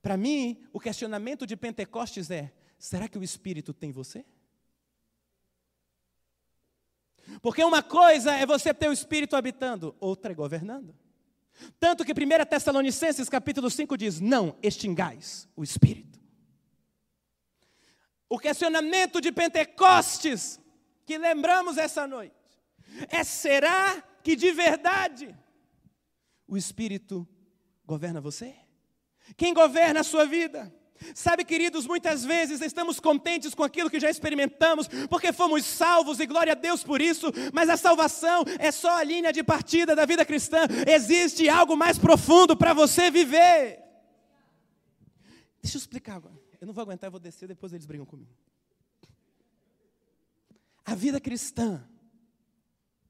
Para 0.01 0.17
mim, 0.17 0.63
o 0.73 0.79
questionamento 0.79 1.47
de 1.47 1.57
Pentecostes 1.57 2.31
é: 2.31 2.53
será 2.79 3.09
que 3.09 3.19
o 3.19 3.23
Espírito 3.23 3.75
tem 3.75 3.91
você? 3.91 4.25
Porque 7.43 7.65
uma 7.65 7.83
coisa 7.83 8.33
é 8.33 8.47
você 8.47 8.73
ter 8.73 8.89
o 8.89 8.93
Espírito 8.93 9.35
habitando, 9.35 9.97
outra 9.99 10.33
é 10.33 10.35
governando. 10.35 10.95
Tanto 11.79 12.05
que 12.05 12.13
1 12.13 12.47
Tessalonicenses 12.49 13.29
capítulo 13.29 13.71
5 13.71 13.97
diz: 13.97 14.21
Não 14.21 14.57
extingais 14.63 15.49
o 15.57 15.63
Espírito. 15.63 16.24
O 18.35 18.39
questionamento 18.39 19.21
de 19.21 19.31
Pentecostes 19.31 20.61
que 21.07 21.17
lembramos 21.17 21.79
essa 21.79 22.05
noite 22.05 22.35
é: 23.09 23.23
será 23.23 24.03
que 24.25 24.35
de 24.35 24.51
verdade 24.51 25.33
o 26.45 26.57
Espírito 26.57 27.29
governa 27.87 28.21
você? 28.21 28.53
Quem 29.37 29.55
governa 29.55 30.01
a 30.01 30.03
sua 30.03 30.27
vida? 30.27 30.75
Sabe, 31.15 31.45
queridos, 31.45 31.87
muitas 31.87 32.25
vezes 32.25 32.61
estamos 32.61 32.99
contentes 32.99 33.55
com 33.55 33.63
aquilo 33.63 33.89
que 33.89 34.01
já 34.01 34.11
experimentamos, 34.11 34.89
porque 35.09 35.33
fomos 35.33 35.65
salvos 35.65 36.19
e 36.19 36.27
glória 36.27 36.55
a 36.55 36.57
Deus 36.57 36.83
por 36.83 37.01
isso, 37.01 37.31
mas 37.53 37.69
a 37.69 37.77
salvação 37.77 38.43
é 38.59 38.73
só 38.73 38.97
a 38.97 39.05
linha 39.05 39.33
de 39.33 39.45
partida 39.45 39.95
da 39.95 40.05
vida 40.05 40.25
cristã. 40.25 40.67
Existe 40.89 41.49
algo 41.49 41.77
mais 41.77 42.01
profundo 42.01 42.57
para 42.57 42.73
você 42.73 43.13
viver. 43.13 43.81
Deixa 45.63 45.77
eu 45.77 45.81
explicar 45.81 46.17
agora. 46.17 46.44
Eu 46.65 46.67
não 46.67 46.73
vou 46.73 46.81
aguentar, 46.81 47.09
eu 47.09 47.11
vou 47.11 47.21
descer, 47.21 47.47
depois 47.47 47.75
eles 47.75 47.85
brigam 47.85 48.07
comigo. 48.07 48.33
A 50.83 50.95
vida 50.95 51.21
cristã, 51.21 51.87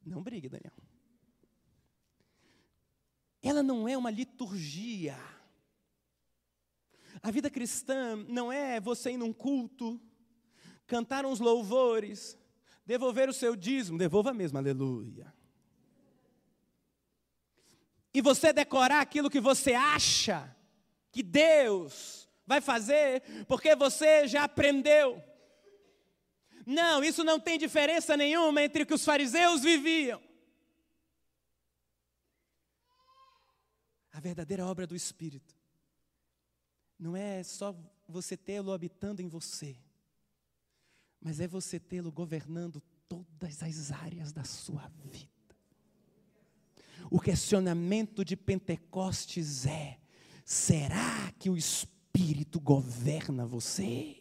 não 0.05 0.25
brigue, 0.25 0.49
Daniel. 0.49 0.73
Ela 3.41 3.63
não 3.63 3.87
é 3.87 3.97
uma 3.97 4.11
liturgia. 4.11 5.17
A 7.23 7.31
vida 7.31 7.49
cristã 7.49 8.17
não 8.29 8.53
é 8.53 8.81
você 8.81 9.13
ir 9.13 9.19
num 9.19 9.33
culto, 9.33 10.01
cantar 10.85 11.25
uns 11.25 11.39
louvores, 11.39 12.37
devolver 12.85 13.29
o 13.29 13.33
seu 13.33 13.55
dízimo, 13.55 13.97
devolva 13.97 14.35
mesmo, 14.35 14.59
aleluia. 14.59 15.33
E 18.13 18.21
você 18.21 18.53
decorar 18.53 19.01
aquilo 19.01 19.31
que 19.31 19.41
você 19.41 19.75
acha 19.75 20.57
que 21.13 21.23
Deus 21.23 22.25
vai 22.47 22.61
fazer, 22.61 23.23
porque 23.47 23.75
você 23.75 24.27
já 24.29 24.45
aprendeu. 24.45 25.23
Não, 26.67 27.03
isso 27.05 27.23
não 27.23 27.39
tem 27.39 27.59
diferença 27.59 28.17
nenhuma 28.17 28.63
entre 28.63 28.83
o 28.83 28.87
que 28.87 28.95
os 28.95 29.05
fariseus 29.05 29.63
viviam. 29.63 30.23
A 34.13 34.21
verdadeira 34.21 34.65
obra 34.65 34.87
do 34.87 34.95
Espírito 34.95 35.55
não 36.99 37.17
é 37.17 37.43
só 37.43 37.75
você 38.09 38.37
tê-lo 38.37 38.73
habitando 38.73 39.21
em 39.21 39.29
você, 39.29 39.77
mas 41.21 41.41
é 41.41 41.49
você 41.49 41.81
tê-lo 41.81 42.13
governando 42.13 42.81
todas 43.09 43.63
as 43.63 43.91
áreas 43.91 44.33
da 44.33 44.45
sua 44.45 44.89
vida. 45.05 45.29
O 47.11 47.21
questionamento 47.21 48.25
de 48.25 48.37
Pentecostes 48.37 49.67
é: 49.67 49.99
será 50.45 51.33
que 51.39 51.51
o 51.51 51.57
Espírito 51.57 51.94
governa 52.65 53.47
você? 53.47 54.17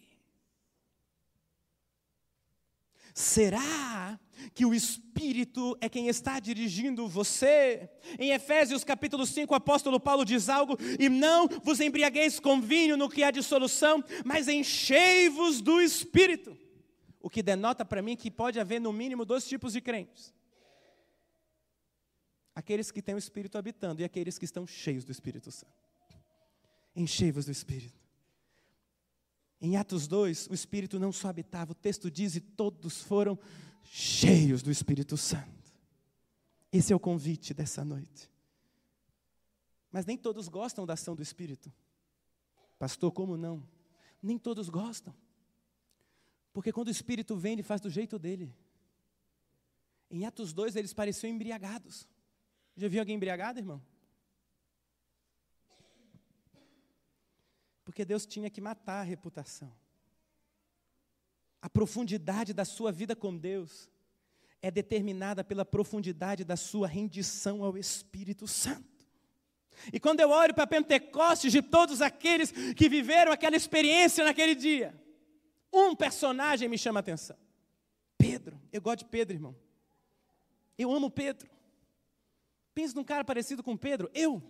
Será 3.16 4.20
que 4.54 4.66
o 4.66 4.74
Espírito 4.74 5.78
é 5.80 5.88
quem 5.88 6.08
está 6.08 6.40
dirigindo 6.40 7.08
você? 7.08 7.90
Em 8.20 8.32
Efésios 8.32 8.84
capítulo 8.84 9.26
5, 9.26 9.54
o 9.54 9.56
apóstolo 9.56 10.00
Paulo 10.00 10.26
diz 10.26 10.50
algo: 10.50 10.78
E 11.00 11.08
não 11.08 11.48
vos 11.48 11.80
embriagueis 11.80 12.40
com 12.40 12.60
vinho 12.60 12.98
no 12.98 13.10
que 13.10 13.24
há 13.24 13.32
de 13.32 13.42
solução, 13.42 14.04
mas 14.26 14.48
enchei-vos 14.48 15.62
do 15.62 15.80
Espírito. 15.80 16.58
O 17.22 17.30
que 17.30 17.42
denota 17.42 17.86
para 17.86 18.02
mim 18.02 18.18
que 18.18 18.30
pode 18.30 18.60
haver 18.60 18.82
no 18.82 18.92
mínimo 18.92 19.24
dois 19.24 19.48
tipos 19.48 19.74
de 19.74 19.80
crentes: 19.80 20.34
aqueles 22.54 22.92
que 22.92 23.02
têm 23.02 23.16
o 23.16 23.20
Espírito 23.20 23.58
habitando 23.58 24.02
e 24.02 24.04
aqueles 24.04 24.38
que 24.38 24.46
estão 24.46 24.68
cheios 24.68 25.06
do 25.06 25.12
Espírito 25.12 25.52
Santo. 25.52 25.93
Enchei-vos 26.96 27.46
do 27.46 27.52
Espírito. 27.52 28.00
Em 29.60 29.78
Atos 29.78 30.08
2, 30.08 30.48
o 30.48 30.54
Espírito 30.54 31.00
não 31.00 31.12
só 31.12 31.30
habitava, 31.30 31.72
o 31.72 31.76
texto 31.76 32.12
diz, 32.12 32.36
e 32.36 32.42
todos 32.42 33.02
foram 33.02 33.40
cheios 33.84 34.62
do 34.62 34.70
Espírito 34.70 35.16
Santo. 35.16 35.72
Esse 36.72 36.92
é 36.92 36.96
o 36.96 37.00
convite 37.00 37.54
dessa 37.54 37.86
noite. 37.86 38.30
Mas 39.92 40.06
nem 40.06 40.18
todos 40.18 40.48
gostam 40.48 40.86
da 40.86 40.94
ação 40.94 41.16
do 41.16 41.22
Espírito. 41.22 41.72
Pastor, 42.78 43.12
como 43.12 43.38
não? 43.38 43.66
Nem 44.22 44.38
todos 44.38 44.68
gostam. 44.70 45.16
Porque 46.52 46.72
quando 46.72 46.90
o 46.90 46.92
Espírito 46.92 47.36
vem, 47.36 47.54
ele 47.54 47.64
faz 47.64 47.80
do 47.80 47.90
jeito 47.90 48.20
dele. 48.20 48.54
Em 50.10 50.26
Atos 50.26 50.52
2, 50.52 50.76
eles 50.76 50.94
pareciam 50.94 51.32
embriagados. 51.32 52.08
Já 52.76 52.88
viu 52.88 53.00
alguém 53.00 53.16
embriagado, 53.16 53.60
irmão? 53.60 53.82
Porque 57.94 58.04
Deus 58.04 58.26
tinha 58.26 58.50
que 58.50 58.60
matar 58.60 59.02
a 59.02 59.04
reputação. 59.04 59.72
A 61.62 61.70
profundidade 61.70 62.52
da 62.52 62.66
sua 62.66 62.92
vida 62.92 63.16
com 63.16 63.38
Deus 63.38 63.88
é 64.64 64.72
determinada 64.72 65.44
pela 65.44 65.64
profundidade 65.64 66.44
da 66.44 66.58
sua 66.58 66.88
rendição 66.88 67.64
ao 67.64 67.78
Espírito 67.78 68.48
Santo. 68.48 69.06
E 69.94 70.00
quando 70.00 70.22
eu 70.22 70.32
olho 70.32 70.56
para 70.56 70.66
Pentecostes 70.66 71.52
de 71.52 71.62
todos 71.62 72.02
aqueles 72.02 72.52
que 72.76 72.90
viveram 72.90 73.32
aquela 73.32 73.56
experiência 73.56 74.26
naquele 74.26 74.56
dia, 74.56 75.00
um 75.72 75.96
personagem 75.96 76.68
me 76.68 76.80
chama 76.80 76.98
a 76.98 77.02
atenção. 77.02 77.38
Pedro. 78.18 78.60
Eu 78.72 78.82
gosto 78.82 79.00
de 79.00 79.06
Pedro, 79.06 79.36
irmão. 79.36 79.56
Eu 80.80 80.92
amo 80.92 81.12
Pedro. 81.12 81.48
Pensa 82.74 82.96
num 82.96 83.04
cara 83.04 83.24
parecido 83.24 83.62
com 83.62 83.78
Pedro. 83.78 84.10
Eu. 84.16 84.42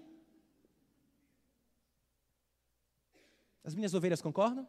As 3.63 3.73
minhas 3.73 3.93
ovelhas 3.93 4.21
concordam? 4.21 4.67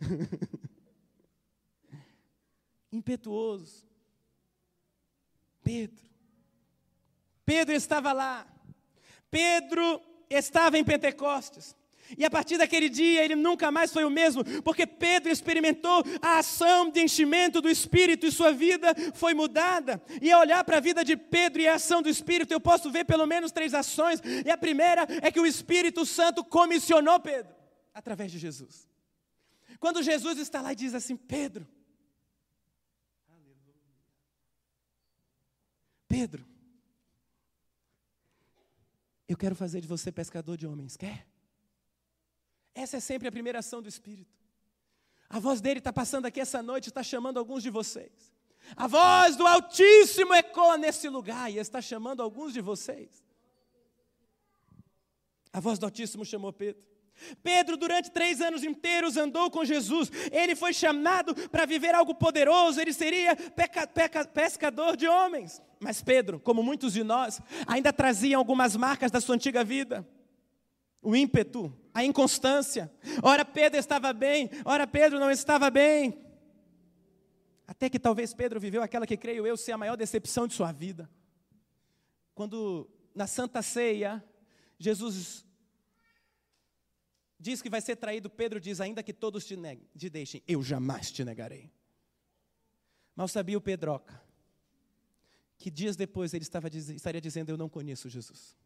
Impetuoso. 2.92 3.86
Pedro. 5.62 6.04
Pedro 7.44 7.74
estava 7.74 8.12
lá. 8.12 8.46
Pedro 9.30 10.00
estava 10.28 10.76
em 10.78 10.84
Pentecostes. 10.84 11.74
E 12.18 12.24
a 12.24 12.30
partir 12.30 12.58
daquele 12.58 12.88
dia 12.88 13.24
ele 13.24 13.36
nunca 13.36 13.70
mais 13.70 13.92
foi 13.92 14.04
o 14.04 14.10
mesmo, 14.10 14.44
porque 14.62 14.84
Pedro 14.84 15.30
experimentou 15.30 16.02
a 16.20 16.38
ação 16.38 16.90
de 16.90 17.00
enchimento 17.00 17.60
do 17.60 17.70
Espírito 17.70 18.26
e 18.26 18.32
sua 18.32 18.50
vida 18.52 18.92
foi 19.14 19.32
mudada. 19.32 20.02
E 20.20 20.32
ao 20.32 20.40
olhar 20.40 20.64
para 20.64 20.78
a 20.78 20.80
vida 20.80 21.04
de 21.04 21.16
Pedro 21.16 21.62
e 21.62 21.68
a 21.68 21.76
ação 21.76 22.02
do 22.02 22.08
Espírito, 22.08 22.52
eu 22.52 22.60
posso 22.60 22.90
ver 22.90 23.04
pelo 23.04 23.26
menos 23.26 23.52
três 23.52 23.74
ações. 23.74 24.20
E 24.44 24.50
a 24.50 24.58
primeira 24.58 25.06
é 25.22 25.30
que 25.30 25.38
o 25.38 25.46
Espírito 25.46 26.04
Santo 26.04 26.42
comissionou 26.42 27.20
Pedro 27.20 27.59
através 27.92 28.30
de 28.32 28.38
Jesus. 28.38 28.88
Quando 29.78 30.02
Jesus 30.02 30.38
está 30.38 30.60
lá 30.60 30.72
e 30.72 30.76
diz 30.76 30.94
assim: 30.94 31.16
Pedro, 31.16 31.66
Pedro, 36.08 36.44
eu 39.28 39.36
quero 39.36 39.54
fazer 39.54 39.80
de 39.80 39.86
você 39.86 40.10
pescador 40.10 40.56
de 40.56 40.66
homens, 40.66 40.96
quer? 40.96 41.26
Essa 42.74 42.96
é 42.96 43.00
sempre 43.00 43.28
a 43.28 43.32
primeira 43.32 43.60
ação 43.60 43.80
do 43.80 43.88
Espírito. 43.88 44.38
A 45.28 45.38
voz 45.38 45.60
dele 45.60 45.78
está 45.78 45.92
passando 45.92 46.26
aqui 46.26 46.40
essa 46.40 46.60
noite, 46.62 46.88
está 46.88 47.02
chamando 47.02 47.38
alguns 47.38 47.62
de 47.62 47.70
vocês. 47.70 48.34
A 48.76 48.86
voz 48.86 49.36
do 49.36 49.46
Altíssimo 49.46 50.34
ecoa 50.34 50.76
nesse 50.76 51.08
lugar 51.08 51.50
e 51.50 51.58
está 51.58 51.80
chamando 51.80 52.22
alguns 52.22 52.52
de 52.52 52.60
vocês. 52.60 53.24
A 55.52 55.60
voz 55.60 55.78
do 55.78 55.86
Altíssimo 55.86 56.24
chamou 56.24 56.52
Pedro. 56.52 56.89
Pedro, 57.42 57.76
durante 57.76 58.10
três 58.10 58.40
anos 58.40 58.64
inteiros, 58.64 59.16
andou 59.16 59.50
com 59.50 59.64
Jesus. 59.64 60.10
Ele 60.30 60.54
foi 60.54 60.72
chamado 60.72 61.34
para 61.48 61.66
viver 61.66 61.94
algo 61.94 62.14
poderoso. 62.14 62.80
Ele 62.80 62.92
seria 62.92 63.36
peca, 63.36 63.86
peca, 63.86 64.24
pescador 64.24 64.96
de 64.96 65.06
homens. 65.06 65.62
Mas 65.78 66.02
Pedro, 66.02 66.38
como 66.40 66.62
muitos 66.62 66.92
de 66.92 67.02
nós, 67.02 67.40
ainda 67.66 67.92
trazia 67.92 68.36
algumas 68.36 68.76
marcas 68.76 69.10
da 69.10 69.20
sua 69.20 69.34
antiga 69.34 69.64
vida. 69.64 70.06
O 71.02 71.16
ímpeto, 71.16 71.72
a 71.94 72.04
inconstância. 72.04 72.92
Ora, 73.22 73.44
Pedro 73.44 73.78
estava 73.78 74.12
bem, 74.12 74.50
ora, 74.64 74.86
Pedro 74.86 75.18
não 75.18 75.30
estava 75.30 75.70
bem. 75.70 76.18
Até 77.66 77.88
que 77.88 77.98
talvez 77.98 78.34
Pedro 78.34 78.60
viveu 78.60 78.82
aquela 78.82 79.06
que 79.06 79.16
creio 79.16 79.46
eu 79.46 79.56
ser 79.56 79.72
a 79.72 79.78
maior 79.78 79.96
decepção 79.96 80.46
de 80.46 80.54
sua 80.54 80.72
vida. 80.72 81.08
Quando 82.34 82.90
na 83.14 83.26
Santa 83.26 83.62
Ceia, 83.62 84.22
Jesus 84.78 85.46
diz 87.40 87.62
que 87.62 87.70
vai 87.70 87.80
ser 87.80 87.96
traído, 87.96 88.28
Pedro 88.28 88.60
diz: 88.60 88.80
Ainda 88.80 89.02
que 89.02 89.12
todos 89.12 89.46
te, 89.46 89.56
neguem, 89.56 89.88
te 89.96 90.10
deixem, 90.10 90.42
eu 90.46 90.62
jamais 90.62 91.10
te 91.10 91.24
negarei. 91.24 91.72
Mal 93.16 93.26
sabia 93.26 93.56
o 93.56 93.60
Pedroca, 93.60 94.22
que 95.56 95.70
dias 95.70 95.96
depois 95.96 96.34
ele 96.34 96.44
estava, 96.44 96.68
estaria 96.68 97.20
dizendo: 97.20 97.48
Eu 97.48 97.56
não 97.56 97.68
conheço 97.68 98.08
Jesus. 98.08 98.56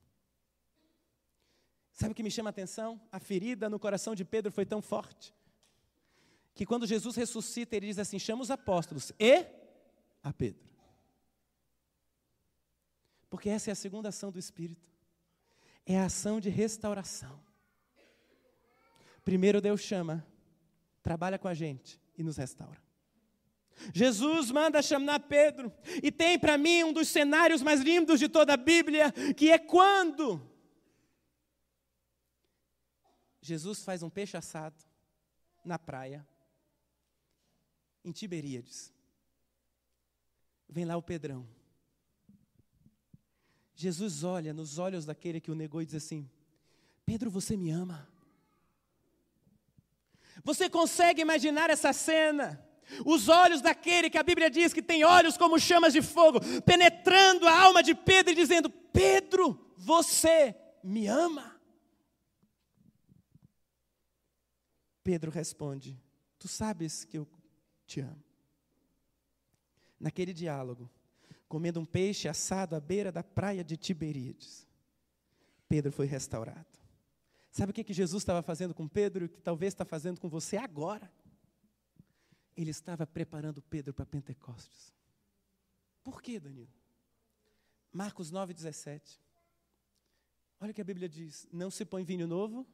Sabe 1.93 2.11
o 2.11 2.14
que 2.14 2.25
me 2.25 2.31
chama 2.31 2.49
a 2.49 2.50
atenção? 2.50 3.00
A 3.12 3.21
ferida 3.21 3.71
no 3.71 3.78
coração 3.78 4.16
de 4.16 4.25
Pedro 4.25 4.50
foi 4.50 4.66
tão 4.66 4.83
forte, 4.83 5.33
que 6.52 6.66
quando 6.66 6.87
Jesus 6.87 7.14
ressuscita, 7.14 7.76
ele 7.76 7.87
diz 7.87 7.99
assim: 8.00 8.19
Chama 8.19 8.43
os 8.43 8.50
apóstolos 8.50 9.12
e 9.19 9.47
a 10.23 10.33
Pedro. 10.33 10.64
Porque 13.31 13.49
essa 13.49 13.71
é 13.71 13.73
a 13.73 13.76
segunda 13.76 14.09
ação 14.09 14.31
do 14.31 14.38
Espírito, 14.38 14.88
é 15.87 15.99
a 15.99 16.07
ação 16.07 16.40
de 16.40 16.49
restauração. 16.49 17.43
Primeiro 19.25 19.61
Deus 19.61 19.81
chama, 19.81 20.26
trabalha 21.02 21.38
com 21.38 21.49
a 21.49 21.54
gente 21.54 22.00
e 22.16 22.23
nos 22.23 22.37
restaura. 22.37 22.83
Jesus 23.93 24.50
manda 24.50 24.81
chamar 24.83 25.21
Pedro, 25.21 25.73
e 26.02 26.12
tem 26.12 26.38
para 26.38 26.57
mim 26.57 26.85
um 26.85 26.93
dos 26.93 27.09
cenários 27.09 27.62
mais 27.62 27.81
lindos 27.81 28.21
de 28.21 28.28
toda 28.28 28.54
a 28.54 28.57
Bíblia, 28.57 29.11
que 29.37 29.50
é 29.50 29.59
quando 29.59 30.40
Jesus 33.40 33.83
faz 33.83 34.02
um 34.02 34.09
peixe 34.09 34.37
assado 34.37 34.76
na 35.64 35.78
praia, 35.78 36.26
em 38.04 38.12
Tiberíades. 38.12 38.93
Vem 40.69 40.85
lá 40.85 40.97
o 40.97 41.02
Pedrão. 41.02 41.47
Jesus 43.75 44.23
olha 44.23 44.54
nos 44.54 44.78
olhos 44.78 45.04
daquele 45.04 45.40
que 45.40 45.50
o 45.50 45.54
negou 45.54 45.83
e 45.83 45.87
diz 45.87 45.97
assim: 45.97 46.31
Pedro, 47.04 47.31
você 47.31 47.57
me 47.57 47.71
ama? 47.71 48.09
Você 50.43 50.69
consegue 50.69 51.23
imaginar 51.23 51.71
essa 51.71 51.93
cena? 51.93 52.61
Os 53.05 53.29
olhos 53.29 53.61
daquele 53.61 54.11
que 54.11 54.19
a 54.19 54.23
Bíblia 54.23 54.50
diz 54.50 54.73
que 54.73 54.83
tem 54.83 55.05
olhos 55.05 55.37
como 55.37 55.59
chamas 55.59 55.93
de 55.93 56.03
fogo, 56.03 56.41
penetrando 56.62 57.47
a 57.47 57.62
alma 57.62 57.83
de 57.83 57.95
Pedro 57.95 58.33
e 58.33 58.37
dizendo: 58.37 58.69
Pedro, 58.69 59.73
você 59.76 60.55
me 60.83 61.07
ama? 61.07 61.61
Pedro 65.03 65.31
responde: 65.31 65.99
Tu 66.38 66.49
sabes 66.49 67.05
que 67.05 67.19
eu 67.19 67.29
te 67.87 68.00
amo. 68.00 68.23
Naquele 69.99 70.33
diálogo, 70.33 70.91
comendo 71.49 71.81
um 71.81 71.85
peixe 71.85 72.29
assado 72.29 72.76
à 72.76 72.81
beira 72.81 73.11
da 73.11 73.23
praia 73.23 73.64
de 73.64 73.76
Tiberíades, 73.76 74.67
Pedro 75.69 75.93
foi 75.93 76.07
restaurado. 76.07 76.74
Sabe 77.54 77.70
o 77.70 77.72
que, 77.72 77.85
que 77.85 77.94
Jesus 77.94 78.20
estava 78.20 78.42
fazendo 78.42 78.74
com 78.74 78.88
Pedro 78.88 79.26
e 79.26 79.29
que 79.29 79.40
talvez 79.40 79.72
está 79.72 79.85
fazendo 79.85 80.20
com 80.20 80.29
você 80.29 80.57
agora? 80.57 81.09
Ele 82.57 82.72
estava 82.72 83.07
preparando 83.07 83.62
Pedro 83.62 83.94
para 83.94 84.05
Pentecostes. 84.05 84.92
Por 86.02 86.20
quê, 86.20 86.40
Danilo? 86.40 86.74
Marcos 87.92 88.33
9,17. 88.33 89.20
Olha 90.59 90.72
o 90.72 90.74
que 90.74 90.81
a 90.81 90.85
Bíblia 90.85 91.09
diz: 91.09 91.46
Não 91.52 91.70
se 91.70 91.85
põe 91.85 92.02
vinho 92.02 92.26
novo. 92.26 92.66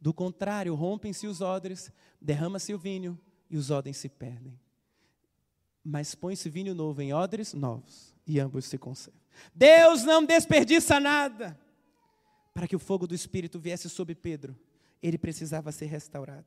Do 0.00 0.14
contrário, 0.14 0.72
rompem-se 0.76 1.26
os 1.26 1.40
odres, 1.40 1.90
derrama-se 2.20 2.72
o 2.72 2.78
vinho 2.78 3.20
e 3.50 3.56
os 3.56 3.72
odres 3.72 3.96
se 3.96 4.08
perdem. 4.08 4.56
Mas 5.82 6.14
põe-se 6.14 6.48
vinho 6.48 6.76
novo 6.76 7.02
em 7.02 7.12
odres 7.12 7.54
novos 7.54 8.14
e 8.24 8.38
ambos 8.38 8.66
se 8.66 8.78
conservam. 8.78 9.20
Deus 9.52 10.04
não 10.04 10.24
desperdiça 10.24 11.00
nada. 11.00 11.60
Para 12.52 12.68
que 12.68 12.76
o 12.76 12.78
fogo 12.78 13.06
do 13.06 13.14
Espírito 13.14 13.58
viesse 13.58 13.88
sobre 13.88 14.14
Pedro, 14.14 14.56
ele 15.02 15.18
precisava 15.18 15.72
ser 15.72 15.86
restaurado. 15.86 16.46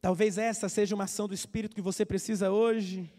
Talvez 0.00 0.38
essa 0.38 0.68
seja 0.68 0.94
uma 0.94 1.04
ação 1.04 1.28
do 1.28 1.34
Espírito 1.34 1.74
que 1.74 1.82
você 1.82 2.04
precisa 2.04 2.50
hoje. 2.50 3.12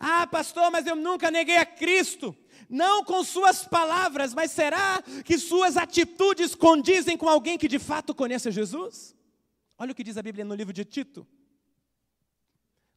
Ah, 0.00 0.26
pastor, 0.26 0.70
mas 0.70 0.86
eu 0.86 0.96
nunca 0.96 1.30
neguei 1.30 1.56
a 1.56 1.66
Cristo. 1.66 2.34
Não 2.68 3.04
com 3.04 3.22
suas 3.22 3.64
palavras, 3.64 4.32
mas 4.32 4.50
será 4.50 5.02
que 5.24 5.38
suas 5.38 5.76
atitudes 5.76 6.54
condizem 6.54 7.16
com 7.16 7.28
alguém 7.28 7.58
que 7.58 7.68
de 7.68 7.78
fato 7.78 8.14
conhece 8.14 8.50
Jesus? 8.50 9.14
Olha 9.78 9.92
o 9.92 9.94
que 9.94 10.04
diz 10.04 10.16
a 10.16 10.22
Bíblia 10.22 10.44
no 10.44 10.54
livro 10.54 10.72
de 10.72 10.84
Tito. 10.84 11.26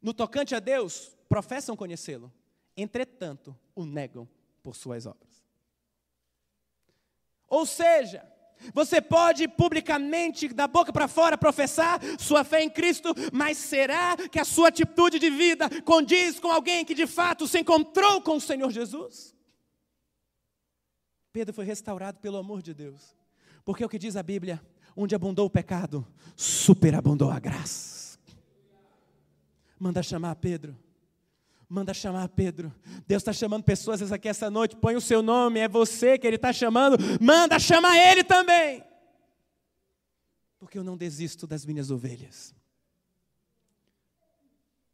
No 0.01 0.13
tocante 0.13 0.55
a 0.55 0.59
Deus, 0.59 1.11
professam 1.27 1.75
conhecê-lo, 1.75 2.31
entretanto, 2.75 3.57
o 3.75 3.85
negam 3.85 4.27
por 4.63 4.75
suas 4.75 5.05
obras. 5.05 5.43
Ou 7.47 7.65
seja, 7.65 8.26
você 8.73 9.01
pode 9.01 9.47
publicamente, 9.47 10.47
da 10.49 10.67
boca 10.67 10.91
para 10.91 11.07
fora, 11.07 11.37
professar 11.37 11.99
sua 12.19 12.43
fé 12.43 12.63
em 12.63 12.69
Cristo, 12.69 13.13
mas 13.31 13.57
será 13.57 14.15
que 14.15 14.39
a 14.39 14.45
sua 14.45 14.69
atitude 14.69 15.19
de 15.19 15.29
vida 15.29 15.69
condiz 15.83 16.39
com 16.39 16.51
alguém 16.51 16.85
que 16.85 16.93
de 16.93 17.07
fato 17.07 17.47
se 17.47 17.59
encontrou 17.59 18.21
com 18.21 18.37
o 18.37 18.41
Senhor 18.41 18.71
Jesus? 18.71 19.35
Pedro 21.31 21.53
foi 21.53 21.65
restaurado 21.65 22.19
pelo 22.19 22.37
amor 22.37 22.61
de 22.61 22.73
Deus, 22.73 23.15
porque 23.63 23.83
é 23.83 23.85
o 23.85 23.89
que 23.89 23.99
diz 23.99 24.15
a 24.15 24.23
Bíblia: 24.23 24.61
onde 24.95 25.13
abundou 25.13 25.45
o 25.45 25.49
pecado, 25.49 26.05
superabundou 26.35 27.29
a 27.29 27.39
graça. 27.39 28.17
Manda 29.79 30.01
chamar 30.01 30.35
Pedro 30.35 30.75
Manda 31.69 31.93
chamar 31.93 32.29
Pedro. 32.29 32.73
Deus 33.05 33.21
está 33.21 33.33
chamando 33.33 33.63
pessoas 33.63 34.11
aqui 34.11 34.29
essa 34.29 34.49
noite. 34.49 34.75
Põe 34.77 34.95
o 34.95 35.01
seu 35.01 35.21
nome, 35.21 35.59
é 35.59 35.67
você 35.67 36.17
que 36.17 36.25
Ele 36.25 36.37
está 36.37 36.53
chamando. 36.53 36.97
Manda 37.19 37.59
chamar 37.59 37.97
Ele 37.97 38.23
também. 38.23 38.83
Porque 40.57 40.77
eu 40.77 40.83
não 40.83 40.95
desisto 40.95 41.45
das 41.45 41.65
minhas 41.65 41.91
ovelhas. 41.91 42.55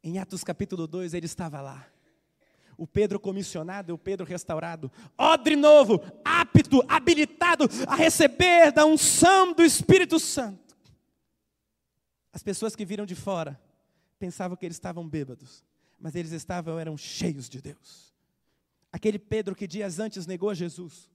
Em 0.02 0.18
Atos 0.18 0.42
capítulo 0.42 0.86
2, 0.86 1.14
ele 1.14 1.26
estava 1.26 1.60
lá. 1.60 1.86
O 2.76 2.86
Pedro 2.86 3.20
comissionado 3.20 3.92
e 3.92 3.94
o 3.94 3.98
Pedro 3.98 4.26
restaurado. 4.26 4.90
Odre 5.16 5.54
novo, 5.54 6.02
apto, 6.24 6.84
habilitado 6.88 7.66
a 7.86 7.94
receber 7.94 8.72
da 8.72 8.84
unção 8.84 9.54
do 9.54 9.62
Espírito 9.62 10.18
Santo. 10.18 10.76
As 12.32 12.42
pessoas 12.42 12.74
que 12.74 12.84
viram 12.84 13.06
de 13.06 13.14
fora 13.14 13.58
pensavam 14.18 14.56
que 14.56 14.66
eles 14.66 14.76
estavam 14.76 15.08
bêbados 15.08 15.64
mas 16.04 16.14
eles 16.14 16.32
estavam, 16.32 16.78
eram 16.78 16.98
cheios 16.98 17.48
de 17.48 17.62
Deus. 17.62 18.12
Aquele 18.92 19.18
Pedro 19.18 19.56
que 19.56 19.66
dias 19.66 19.98
antes 19.98 20.26
negou 20.26 20.50
a 20.50 20.54
Jesus, 20.54 21.08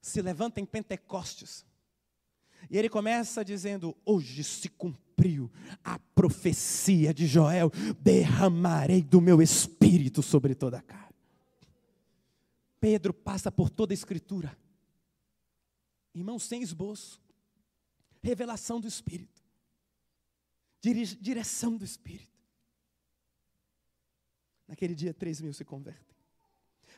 se 0.00 0.20
levanta 0.20 0.60
em 0.60 0.66
Pentecostes, 0.66 1.64
e 2.68 2.76
ele 2.76 2.88
começa 2.88 3.44
dizendo: 3.44 3.96
Hoje 4.04 4.42
se 4.42 4.68
cumpriu 4.68 5.48
a 5.84 5.96
profecia 5.96 7.14
de 7.14 7.24
Joel, 7.24 7.70
derramarei 8.00 9.00
do 9.00 9.20
meu 9.20 9.40
espírito 9.40 10.24
sobre 10.24 10.56
toda 10.56 10.78
a 10.78 10.82
carne. 10.82 11.14
Pedro 12.80 13.14
passa 13.14 13.52
por 13.52 13.70
toda 13.70 13.92
a 13.92 13.94
Escritura, 13.94 14.58
irmão, 16.12 16.36
sem 16.40 16.62
esboço, 16.62 17.22
revelação 18.20 18.80
do 18.80 18.88
Espírito, 18.88 19.40
direção 21.20 21.76
do 21.76 21.84
Espírito. 21.84 22.31
Naquele 24.72 24.94
dia, 24.94 25.12
três 25.12 25.38
mil 25.38 25.52
se 25.52 25.66
convertem. 25.66 26.16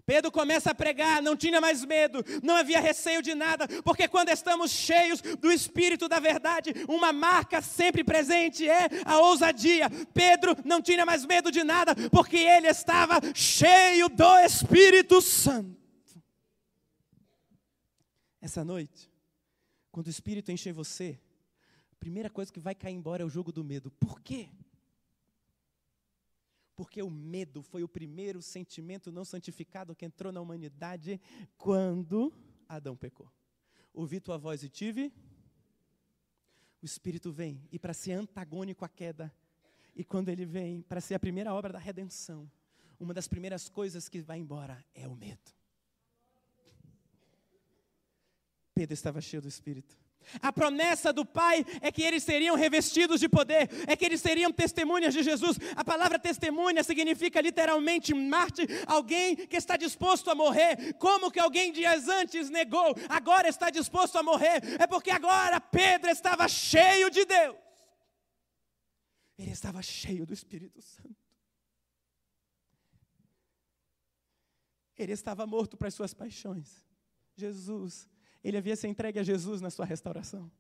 Pedro 0.07 0.31
começa 0.31 0.71
a 0.71 0.75
pregar, 0.75 1.21
não 1.21 1.37
tinha 1.37 1.61
mais 1.61 1.85
medo, 1.85 2.25
não 2.41 2.55
havia 2.55 2.79
receio 2.79 3.21
de 3.21 3.35
nada, 3.35 3.67
porque 3.83 4.07
quando 4.07 4.29
estamos 4.29 4.71
cheios 4.71 5.21
do 5.21 5.51
Espírito 5.51 6.09
da 6.09 6.21
Verdade, 6.21 6.73
uma 6.89 7.13
marca 7.13 7.61
sempre 7.61 8.05
presente 8.05 8.69
é 8.69 8.89
a 9.05 9.19
ousadia. 9.19 9.91
Pedro 10.13 10.55
não 10.65 10.81
tinha 10.81 11.05
mais 11.05 11.27
medo 11.27 11.51
de 11.51 11.65
nada, 11.65 11.97
porque 12.11 12.37
ele 12.37 12.69
estava 12.69 13.19
cheio 13.35 14.09
do 14.09 14.39
Espírito 14.39 15.21
Santo. 15.21 15.77
Essa 18.41 18.65
noite, 18.65 19.11
quando 19.91 20.07
o 20.07 20.11
Espírito 20.11 20.53
encher 20.53 20.73
você, 20.73 21.19
a 21.91 21.97
primeira 21.97 22.31
coisa 22.31 22.53
que 22.53 22.61
vai 22.61 22.77
cair 22.77 22.95
embora 22.95 23.25
é 23.25 23.27
o 23.27 23.29
jogo 23.29 23.51
do 23.51 23.65
medo. 23.65 23.91
Por 23.91 24.21
quê? 24.21 24.49
Porque 26.77 27.03
o 27.03 27.11
medo 27.11 27.63
foi 27.63 27.83
o 27.83 27.89
primeiro 27.89 28.43
sentimento 28.43 29.13
não 29.13 29.25
santificado 29.25 29.95
que 29.95 30.05
entrou 30.05 30.33
na 30.33 30.41
humanidade 30.41 31.21
quando 31.57 32.33
Adão 32.69 32.97
pecou. 32.97 33.31
Ouvi 33.93 34.21
tua 34.21 34.37
voz 34.37 34.63
e 34.63 34.69
tive. 34.69 35.13
O 36.83 36.85
Espírito 36.85 37.31
vem 37.33 37.67
e 37.71 37.79
para 37.79 37.95
ser 37.95 38.13
antagônico 38.13 38.85
à 38.85 38.89
queda. 38.89 39.33
E 39.95 40.05
quando 40.05 40.29
ele 40.29 40.45
vem 40.45 40.83
para 40.83 41.01
ser 41.01 41.15
a 41.15 41.21
primeira 41.21 41.55
obra 41.55 41.73
da 41.73 41.79
redenção, 41.79 42.51
uma 42.99 43.15
das 43.15 43.29
primeiras 43.29 43.69
coisas 43.69 44.09
que 44.09 44.21
vai 44.21 44.39
embora 44.39 44.85
é 44.95 45.07
o 45.07 45.15
medo. 45.15 45.53
Pedro 48.75 48.93
estava 48.93 49.21
cheio 49.21 49.41
do 49.41 49.47
Espírito. 49.49 50.04
A 50.41 50.53
promessa 50.53 51.13
do 51.13 51.25
Pai 51.25 51.65
é 51.81 51.91
que 51.91 52.03
eles 52.03 52.23
seriam 52.23 52.57
revestidos 52.57 53.21
de 53.21 53.29
poder, 53.29 53.69
é 53.87 53.97
que 53.97 54.05
eles 54.05 54.21
seriam 54.21 54.53
testemunhas 54.53 55.15
de 55.15 55.23
Jesus. 55.23 55.59
A 55.77 55.85
palavra 55.85 56.19
testemunha 56.19 56.83
significa 56.83 57.41
literalmente 57.41 58.15
Marte, 58.15 58.67
alguém 58.87 59.37
que 59.37 59.57
está 59.57 59.77
disposto 59.77 60.31
a 60.31 60.35
morrer. 60.35 60.95
Como 60.95 61.31
que 61.31 61.41
alguém 61.41 61.73
dias 61.73 62.09
antes 62.09 62.51
negou, 62.51 62.95
agora 63.09 63.49
está 63.49 63.71
disposto 63.71 64.17
a 64.17 64.23
morrer? 64.23 64.61
É 64.79 64.87
porque 64.87 65.11
agora 65.11 65.61
Pedro 65.61 66.11
estava 66.11 66.49
cheio 66.49 67.11
de 67.11 67.25
Deus. 67.25 67.57
Ele 69.39 69.51
estava 69.51 69.83
cheio 69.83 70.25
do 70.25 70.33
Espírito 70.33 70.81
Santo. 70.81 71.17
Ele 74.97 75.13
estava 75.13 75.47
morto 75.47 75.77
para 75.77 75.89
as 75.89 75.95
suas 75.95 76.15
paixões. 76.15 76.87
Jesus 77.37 78.09
ele 78.45 78.59
havia 78.59 78.77
se 78.77 78.87
entregue 78.87 79.19
a 79.19 79.23
Jesus 79.23 79.61
na 79.61 79.71
sua 79.71 79.87
restauração. 79.87 80.51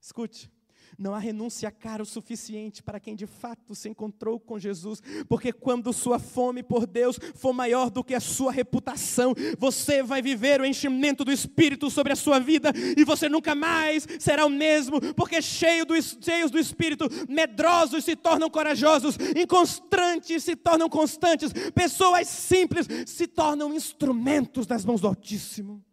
Escute, 0.00 0.50
não 0.96 1.14
há 1.14 1.18
renúncia 1.18 1.70
cara 1.70 2.02
o 2.02 2.06
suficiente 2.06 2.82
para 2.82 3.00
quem 3.00 3.14
de 3.14 3.26
fato 3.26 3.74
se 3.74 3.88
encontrou 3.88 4.38
com 4.38 4.58
Jesus, 4.58 5.02
porque 5.28 5.52
quando 5.52 5.92
sua 5.92 6.18
fome 6.18 6.62
por 6.62 6.86
Deus 6.86 7.18
for 7.34 7.52
maior 7.52 7.90
do 7.90 8.04
que 8.04 8.14
a 8.14 8.20
sua 8.20 8.52
reputação, 8.52 9.34
você 9.58 10.02
vai 10.02 10.22
viver 10.22 10.60
o 10.60 10.64
enchimento 10.64 11.24
do 11.24 11.32
Espírito 11.32 11.90
sobre 11.90 12.12
a 12.12 12.16
sua 12.16 12.38
vida 12.38 12.72
e 12.96 13.04
você 13.04 13.28
nunca 13.28 13.54
mais 13.54 14.06
será 14.18 14.46
o 14.46 14.50
mesmo, 14.50 15.00
porque 15.14 15.42
cheio 15.42 15.84
do, 15.84 15.94
cheios 16.00 16.50
do 16.50 16.58
Espírito, 16.58 17.08
medrosos 17.28 18.04
se 18.04 18.16
tornam 18.16 18.48
corajosos, 18.48 19.16
inconstantes 19.36 20.44
se 20.44 20.56
tornam 20.56 20.88
constantes, 20.88 21.52
pessoas 21.74 22.28
simples 22.28 22.86
se 23.06 23.26
tornam 23.26 23.74
instrumentos 23.74 24.66
das 24.66 24.84
mãos 24.84 25.00
do 25.00 25.08
Altíssimo. 25.08 25.84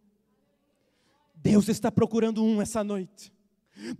Deus 1.46 1.68
está 1.68 1.92
procurando 1.92 2.42
um 2.42 2.60
essa 2.60 2.82
noite. 2.82 3.32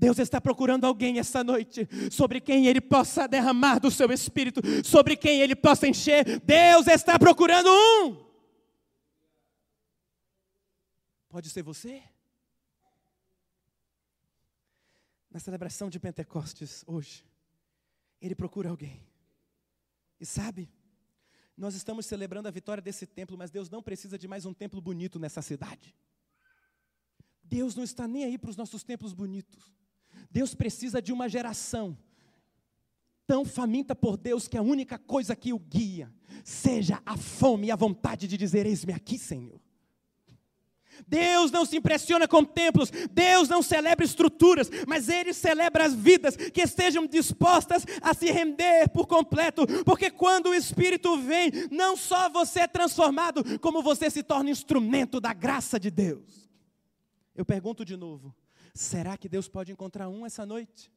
Deus 0.00 0.18
está 0.18 0.40
procurando 0.40 0.85
alguém 0.85 1.20
essa 1.20 1.44
noite 1.44 1.87
sobre 2.11 2.40
quem 2.40 2.66
Ele 2.66 2.80
possa 2.80 3.28
derramar 3.28 3.78
do 3.78 3.88
seu 3.88 4.11
espírito, 4.11 4.61
sobre 4.85 5.16
quem 5.16 5.40
Ele 5.40 5.54
possa 5.54 5.87
encher. 5.87 6.40
Deus 6.40 6.88
está 6.88 7.16
procurando 7.16 7.68
um. 7.70 8.26
Pode 11.28 11.48
ser 11.48 11.62
você? 11.62 12.02
Na 15.30 15.38
celebração 15.38 15.88
de 15.88 16.00
Pentecostes 16.00 16.82
hoje, 16.85 17.24
Ele 18.20 18.35
procura 18.35 18.70
alguém. 18.70 19.06
E 20.18 20.26
sabe, 20.26 20.68
nós 21.56 21.76
estamos 21.76 22.06
celebrando 22.06 22.48
a 22.48 22.50
vitória 22.50 22.82
desse 22.82 23.06
templo, 23.06 23.38
mas 23.38 23.52
Deus 23.52 23.70
não 23.70 23.85
precisa 23.85 24.18
de 24.18 24.26
mais 24.26 24.44
um 24.44 24.52
templo 24.52 24.80
bonito 24.80 25.16
nessa 25.20 25.40
cidade. 25.40 25.94
Deus 27.48 27.74
não 27.74 27.85
está 27.85 28.06
nem 28.06 28.24
aí 28.24 28.38
para 28.38 28.50
os 28.50 28.56
nossos 28.56 28.82
templos 28.82 29.12
bonitos. 29.12 29.72
Deus 30.30 30.54
precisa 30.54 31.00
de 31.00 31.12
uma 31.12 31.28
geração 31.28 31.96
tão 33.26 33.44
faminta 33.44 33.94
por 33.94 34.16
Deus 34.16 34.46
que 34.46 34.56
a 34.56 34.62
única 34.62 34.98
coisa 34.98 35.35
que 35.35 35.52
o 35.52 35.59
guia 35.59 36.12
seja 36.44 37.02
a 37.04 37.16
fome 37.16 37.68
e 37.68 37.70
a 37.70 37.76
vontade 37.76 38.28
de 38.28 38.37
dizer: 38.37 38.66
Eis-me 38.66 38.92
aqui, 38.92 39.18
Senhor. 39.18 39.61
Deus 41.06 41.50
não 41.50 41.66
se 41.66 41.76
impressiona 41.76 42.26
com 42.26 42.42
templos, 42.44 42.90
Deus 43.11 43.48
não 43.50 43.62
celebra 43.62 44.04
estruturas, 44.04 44.70
mas 44.87 45.09
Ele 45.11 45.35
celebra 45.35 45.85
as 45.85 45.94
vidas 45.94 46.37
que 46.37 46.62
estejam 46.62 47.06
dispostas 47.06 47.85
a 48.00 48.14
se 48.14 48.30
render 48.30 48.88
por 48.88 49.06
completo, 49.06 49.66
porque 49.85 50.11
quando 50.11 50.46
o 50.46 50.54
Espírito 50.54 51.18
vem, 51.18 51.50
não 51.70 51.96
só 51.96 52.30
você 52.30 52.61
é 52.61 52.66
transformado, 52.66 53.59
como 53.59 53.82
você 53.82 54.09
se 54.09 54.22
torna 54.22 54.50
instrumento 54.50 55.20
da 55.20 55.35
graça 55.35 55.78
de 55.78 55.90
Deus. 55.90 56.46
Eu 57.37 57.44
pergunto 57.44 57.85
de 57.85 57.96
novo: 57.96 58.35
será 58.75 59.16
que 59.16 59.29
Deus 59.29 59.46
pode 59.46 59.70
encontrar 59.70 60.09
um 60.09 60.25
essa 60.25 60.46
noite? 60.46 60.90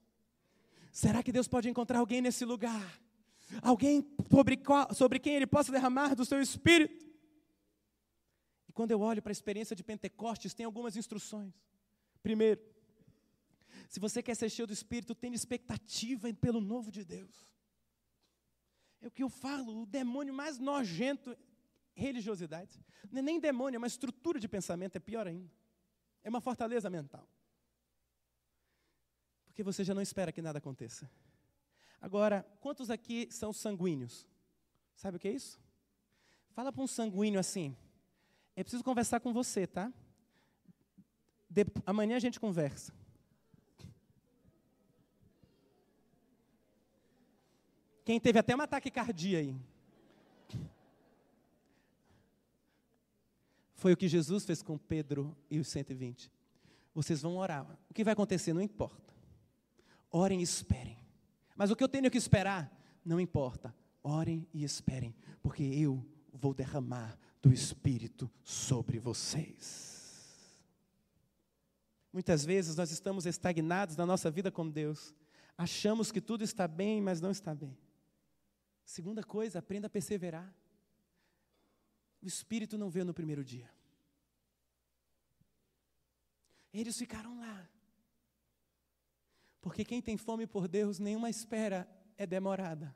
Será 0.92 1.22
que 1.22 1.32
Deus 1.32 1.48
pode 1.48 1.70
encontrar 1.70 2.00
alguém 2.00 2.22
nesse 2.22 2.46
lugar? 2.46 3.00
Alguém 3.62 4.08
sobre, 4.32 4.58
qual, 4.58 4.94
sobre 4.94 5.20
quem 5.20 5.36
Ele 5.36 5.46
possa 5.46 5.72
derramar 5.72 6.16
do 6.16 6.26
seu 6.26 6.42
espírito? 6.42 7.06
E 8.68 8.72
quando 8.72 8.92
eu 8.92 9.02
olho 9.02 9.22
para 9.22 9.32
a 9.32 9.34
experiência 9.34 9.76
de 9.76 9.84
Pentecostes, 9.84 10.54
tem 10.54 10.66
algumas 10.66 10.96
instruções. 10.96 11.54
Primeiro, 12.24 12.62
se 13.90 14.00
você 14.00 14.24
quer 14.24 14.36
ser 14.36 14.50
cheio 14.50 14.68
do 14.68 14.74
Espírito, 14.74 15.16
tenha 15.16 15.36
expectativa 15.36 16.32
pelo 16.34 16.62
novo 16.62 16.92
de 16.92 17.04
Deus. 17.04 17.48
É 19.02 19.08
o 19.08 19.12
que 19.12 19.24
eu 19.24 19.30
falo, 19.30 19.82
o 19.82 19.86
demônio 19.86 20.34
mais 20.34 20.60
nojento, 20.60 21.36
religiosidade. 21.94 22.80
Não 23.12 23.20
é 23.20 23.22
nem 23.22 23.40
demônio, 23.40 23.78
é 23.78 23.80
uma 23.80 23.88
estrutura 23.88 24.40
de 24.40 24.48
pensamento, 24.48 24.96
é 24.96 25.00
pior 25.00 25.26
ainda. 25.26 25.59
É 26.24 26.30
uma 26.30 26.42
fortaleza 26.42 26.90
mental. 26.90 27.28
Porque 29.46 29.64
você 29.64 29.84
já 29.84 29.94
não 29.94 30.02
espera 30.02 30.32
que 30.32 30.42
nada 30.42 30.60
aconteça. 30.60 31.10
Agora, 32.02 32.46
quantos 32.62 32.90
aqui 32.90 33.28
são 33.32 33.52
sanguíneos? 33.52 34.28
Sabe 34.96 35.18
o 35.18 35.20
que 35.20 35.28
é 35.28 35.32
isso? 35.32 35.60
Fala 36.52 36.72
para 36.72 36.84
um 36.84 36.88
sanguíneo 36.88 37.40
assim. 37.40 37.76
É 38.56 38.64
preciso 38.64 38.84
conversar 38.84 39.20
com 39.20 39.34
você, 39.34 39.68
tá? 39.68 39.92
De, 41.50 41.66
amanhã 41.86 42.16
a 42.16 42.20
gente 42.20 42.40
conversa. 42.40 42.94
Quem 48.06 48.20
teve 48.20 48.40
até 48.40 48.56
um 48.56 48.62
ataque 48.62 48.90
cardíaco 48.90 49.46
aí. 49.46 49.79
Foi 53.80 53.94
o 53.94 53.98
que 53.98 54.10
Jesus 54.10 54.44
fez 54.44 54.62
com 54.62 54.78
Pedro 54.78 55.36
e 55.50 55.58
os 55.58 55.70
120. 55.70 56.30
Vocês 56.94 57.22
vão 57.22 57.38
orar. 57.38 57.66
O 57.90 57.94
que 57.94 58.04
vai 58.04 58.12
acontecer 58.12 58.52
não 58.52 58.62
importa. 58.62 59.14
Orem 60.12 60.42
e 60.42 60.44
esperem. 60.44 60.98
Mas 61.56 61.72
o 61.72 61.78
que 61.78 61.84
eu 61.84 61.88
tenho 61.88 62.12
que 62.12 62.18
esperar 62.18 62.70
não 63.06 63.22
importa. 63.22 63.74
Orem 64.04 64.46
e 64.54 64.66
esperem, 64.66 65.16
porque 65.42 65.64
eu 65.64 66.06
vou 66.34 66.54
derramar 66.54 67.18
do 67.42 67.54
Espírito 67.54 68.30
sobre 68.44 69.00
vocês. 69.00 70.60
Muitas 72.12 72.44
vezes 72.44 72.76
nós 72.76 72.92
estamos 72.92 73.26
estagnados 73.26 73.96
na 73.96 74.06
nossa 74.06 74.30
vida 74.30 74.52
com 74.52 74.70
Deus. 74.70 75.16
Achamos 75.58 76.12
que 76.12 76.20
tudo 76.20 76.44
está 76.44 76.68
bem, 76.68 77.02
mas 77.02 77.22
não 77.22 77.32
está 77.32 77.56
bem. 77.56 77.78
Segunda 78.84 79.24
coisa, 79.24 79.60
aprenda 79.60 79.88
a 79.88 79.90
perseverar. 79.90 80.54
O 82.22 82.28
Espírito 82.28 82.78
não 82.78 82.90
veio 82.90 83.06
no 83.06 83.14
primeiro 83.14 83.44
dia. 83.44 83.70
Eles 86.74 86.98
ficaram 86.98 87.40
lá. 87.40 87.68
Porque 89.62 89.84
quem 89.84 90.02
tem 90.02 90.18
fome 90.18 90.46
por 90.48 90.68
Deus, 90.68 91.00
nenhuma 91.00 91.30
espera 91.30 91.88
é 92.18 92.26
demorada. 92.26 92.96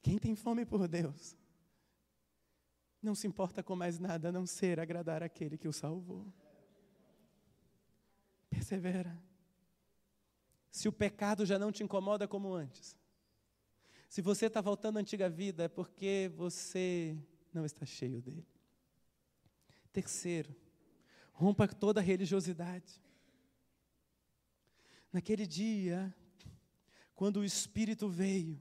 Quem 0.00 0.18
tem 0.18 0.34
fome 0.34 0.66
por 0.66 0.88
Deus, 0.88 1.36
não 3.00 3.14
se 3.14 3.26
importa 3.26 3.62
com 3.62 3.74
mais 3.74 3.98
nada 3.98 4.28
a 4.28 4.32
não 4.32 4.46
ser 4.46 4.78
agradar 4.78 5.22
aquele 5.22 5.56
que 5.56 5.68
o 5.68 5.72
salvou. 5.72 6.32
Persevera. 8.50 9.20
Se 10.70 10.88
o 10.88 10.92
pecado 10.92 11.44
já 11.44 11.58
não 11.58 11.70
te 11.70 11.82
incomoda 11.82 12.26
como 12.26 12.52
antes, 12.52 12.96
se 14.12 14.20
você 14.20 14.44
está 14.44 14.60
voltando 14.60 14.98
à 14.98 15.00
antiga 15.00 15.26
vida, 15.30 15.64
é 15.64 15.68
porque 15.68 16.30
você 16.36 17.16
não 17.50 17.64
está 17.64 17.86
cheio 17.86 18.20
dele. 18.20 18.46
Terceiro, 19.90 20.54
rompa 21.32 21.66
toda 21.66 21.98
religiosidade. 21.98 23.00
Naquele 25.10 25.46
dia, 25.46 26.14
quando 27.14 27.38
o 27.38 27.44
Espírito 27.44 28.06
veio, 28.06 28.60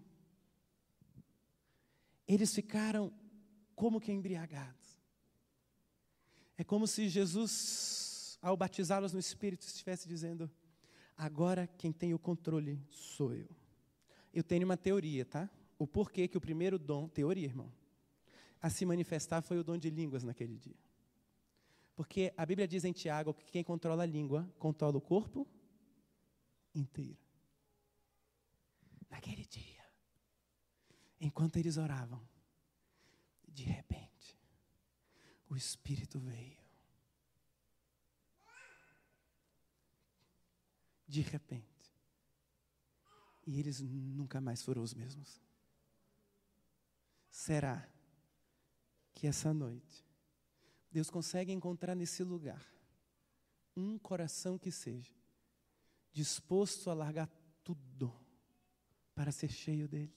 eles 2.26 2.56
ficaram 2.56 3.12
como 3.76 4.00
que 4.00 4.10
embriagados. 4.10 5.02
É 6.58 6.64
como 6.64 6.88
se 6.88 7.10
Jesus, 7.10 8.40
ao 8.42 8.56
batizá-los 8.56 9.12
no 9.12 9.20
Espírito, 9.20 9.64
estivesse 9.68 10.08
dizendo: 10.08 10.50
agora 11.18 11.68
quem 11.68 11.92
tem 11.92 12.14
o 12.14 12.20
controle 12.20 12.82
sou 12.90 13.36
eu. 13.36 13.61
Eu 14.34 14.44
tenho 14.44 14.66
uma 14.66 14.78
teoria, 14.78 15.26
tá? 15.26 15.50
O 15.78 15.88
porquê 15.88 16.28
que 16.28 16.38
o 16.38 16.42
primeiro 16.42 16.78
dom, 16.78 17.08
teoria, 17.08 17.46
irmão, 17.46 17.72
a 18.62 18.70
se 18.70 18.86
manifestar 18.86 19.42
foi 19.42 19.58
o 19.58 19.64
dom 19.64 19.78
de 19.78 19.90
línguas 19.90 20.24
naquele 20.24 20.58
dia. 20.58 20.78
Porque 21.96 22.34
a 22.38 22.46
Bíblia 22.46 22.68
diz 22.68 22.84
em 22.86 22.94
Tiago 22.94 23.34
que 23.34 23.52
quem 23.52 23.64
controla 23.64 24.04
a 24.04 24.06
língua 24.06 24.50
controla 24.58 24.98
o 24.98 25.02
corpo 25.02 25.48
inteiro. 26.74 27.18
Naquele 29.10 29.46
dia, 29.46 29.84
enquanto 31.20 31.58
eles 31.58 31.78
oravam, 31.78 32.26
de 33.48 33.64
repente, 33.64 34.38
o 35.50 35.56
Espírito 35.56 36.18
veio. 36.20 36.62
De 41.06 41.20
repente. 41.22 41.71
E 43.46 43.60
eles 43.60 43.82
nunca 43.82 44.40
mais 44.40 44.62
foram 44.62 44.82
os 44.82 44.94
mesmos. 44.94 45.42
Será 47.30 47.88
que 49.14 49.28
essa 49.28 49.54
noite 49.54 50.06
Deus 50.92 51.10
consegue 51.10 51.52
encontrar 51.52 51.96
nesse 51.96 52.24
lugar 52.24 52.64
um 53.76 53.98
coração 53.98 54.58
que 54.58 54.72
seja 54.72 55.14
disposto 56.12 56.90
a 56.90 56.94
largar 56.94 57.30
tudo 57.64 58.14
para 59.16 59.32
ser 59.32 59.50
cheio 59.50 59.88
dele? 59.88 60.14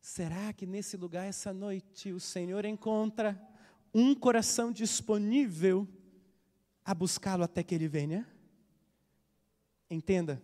Será 0.00 0.52
que 0.52 0.66
nesse 0.66 0.96
lugar, 0.96 1.26
essa 1.26 1.52
noite, 1.52 2.12
o 2.12 2.20
Senhor 2.20 2.64
encontra 2.64 3.40
um 3.92 4.14
coração 4.14 4.72
disponível 4.72 5.86
a 6.84 6.94
buscá-lo 6.94 7.44
até 7.44 7.62
que 7.62 7.74
ele 7.74 7.88
venha? 7.88 8.26
Entenda, 9.90 10.42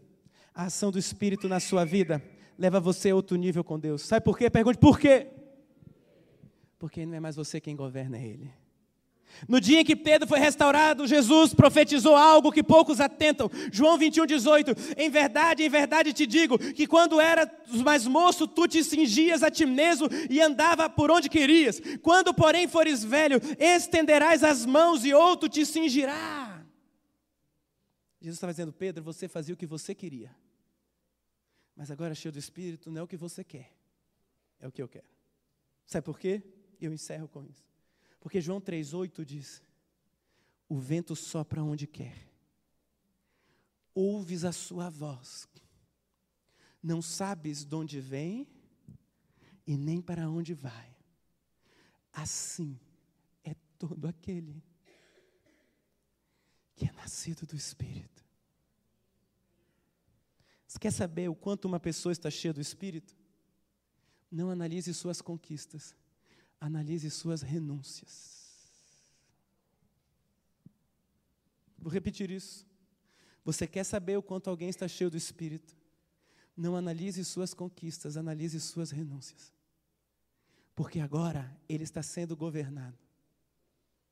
a 0.56 0.64
ação 0.64 0.90
do 0.90 0.98
Espírito 0.98 1.50
na 1.50 1.60
sua 1.60 1.84
vida 1.84 2.22
leva 2.58 2.80
você 2.80 3.10
a 3.10 3.14
outro 3.14 3.36
nível 3.36 3.62
com 3.62 3.78
Deus. 3.78 4.00
Sabe 4.00 4.24
por 4.24 4.38
quê? 4.38 4.48
Pergunte 4.48 4.78
por 4.78 4.98
quê? 4.98 5.26
Porque 6.78 7.04
não 7.04 7.14
é 7.14 7.20
mais 7.20 7.36
você 7.36 7.60
quem 7.60 7.76
governa, 7.76 8.18
Ele. 8.18 8.50
No 9.46 9.60
dia 9.60 9.80
em 9.80 9.84
que 9.84 9.94
Pedro 9.94 10.26
foi 10.26 10.38
restaurado, 10.38 11.06
Jesus 11.06 11.52
profetizou 11.52 12.16
algo 12.16 12.50
que 12.50 12.62
poucos 12.62 13.00
atentam. 13.00 13.50
João 13.70 13.98
21, 13.98 14.24
18. 14.24 14.70
Em 14.96 15.10
verdade, 15.10 15.62
em 15.62 15.68
verdade 15.68 16.14
te 16.14 16.26
digo 16.26 16.58
que 16.58 16.86
quando 16.86 17.20
eras 17.20 17.50
mais 17.84 18.06
moço, 18.06 18.48
tu 18.48 18.66
te 18.66 18.82
cingias 18.82 19.42
a 19.42 19.50
ti 19.50 19.66
mesmo 19.66 20.08
e 20.30 20.40
andava 20.40 20.88
por 20.88 21.10
onde 21.10 21.28
querias. 21.28 21.82
Quando, 22.00 22.32
porém, 22.32 22.66
fores 22.66 23.04
velho, 23.04 23.42
estenderás 23.58 24.42
as 24.42 24.64
mãos 24.64 25.04
e 25.04 25.12
outro 25.12 25.50
te 25.50 25.66
cingirá. 25.66 26.64
Jesus 28.22 28.36
estava 28.36 28.54
dizendo, 28.54 28.72
Pedro, 28.72 29.04
você 29.04 29.28
fazia 29.28 29.52
o 29.52 29.58
que 29.58 29.66
você 29.66 29.94
queria. 29.94 30.34
Mas 31.76 31.90
agora, 31.90 32.14
cheio 32.14 32.32
do 32.32 32.38
Espírito, 32.38 32.90
não 32.90 33.00
é 33.00 33.02
o 33.04 33.06
que 33.06 33.18
você 33.18 33.44
quer, 33.44 33.70
é 34.58 34.66
o 34.66 34.72
que 34.72 34.82
eu 34.82 34.88
quero. 34.88 35.06
Sabe 35.84 36.04
por 36.04 36.18
quê? 36.18 36.42
Eu 36.80 36.92
encerro 36.92 37.28
com 37.28 37.44
isso. 37.44 37.64
Porque 38.18 38.40
João 38.40 38.60
3,8 38.60 39.24
diz: 39.24 39.62
O 40.66 40.78
vento 40.78 41.14
sopra 41.14 41.62
onde 41.62 41.86
quer, 41.86 42.16
ouves 43.94 44.44
a 44.44 44.52
sua 44.52 44.88
voz, 44.88 45.46
não 46.82 47.02
sabes 47.02 47.62
de 47.64 47.74
onde 47.74 48.00
vem 48.00 48.48
e 49.66 49.76
nem 49.76 50.00
para 50.00 50.30
onde 50.30 50.54
vai. 50.54 50.96
Assim 52.12 52.80
é 53.44 53.54
todo 53.78 54.06
aquele 54.06 54.64
que 56.74 56.86
é 56.86 56.92
nascido 56.92 57.46
do 57.46 57.56
Espírito. 57.56 58.15
Você 60.66 60.78
quer 60.78 60.92
saber 60.92 61.28
o 61.28 61.34
quanto 61.34 61.66
uma 61.66 61.78
pessoa 61.78 62.12
está 62.12 62.30
cheia 62.30 62.52
do 62.52 62.60
Espírito? 62.60 63.14
Não 64.30 64.50
analise 64.50 64.92
suas 64.92 65.20
conquistas 65.20 65.94
analise 66.60 67.10
suas 67.10 67.42
renúncias. 67.42 68.36
Vou 71.78 71.92
repetir 71.92 72.30
isso. 72.30 72.66
Você 73.44 73.66
quer 73.66 73.84
saber 73.84 74.16
o 74.16 74.22
quanto 74.22 74.50
alguém 74.50 74.68
está 74.68 74.88
cheio 74.88 75.10
do 75.10 75.16
Espírito? 75.16 75.76
Não 76.56 76.74
analise 76.74 77.24
suas 77.24 77.54
conquistas, 77.54 78.16
analise 78.16 78.58
suas 78.60 78.90
renúncias. 78.90 79.52
Porque 80.74 80.98
agora 80.98 81.56
ele 81.68 81.84
está 81.84 82.02
sendo 82.02 82.36
governado 82.36 82.98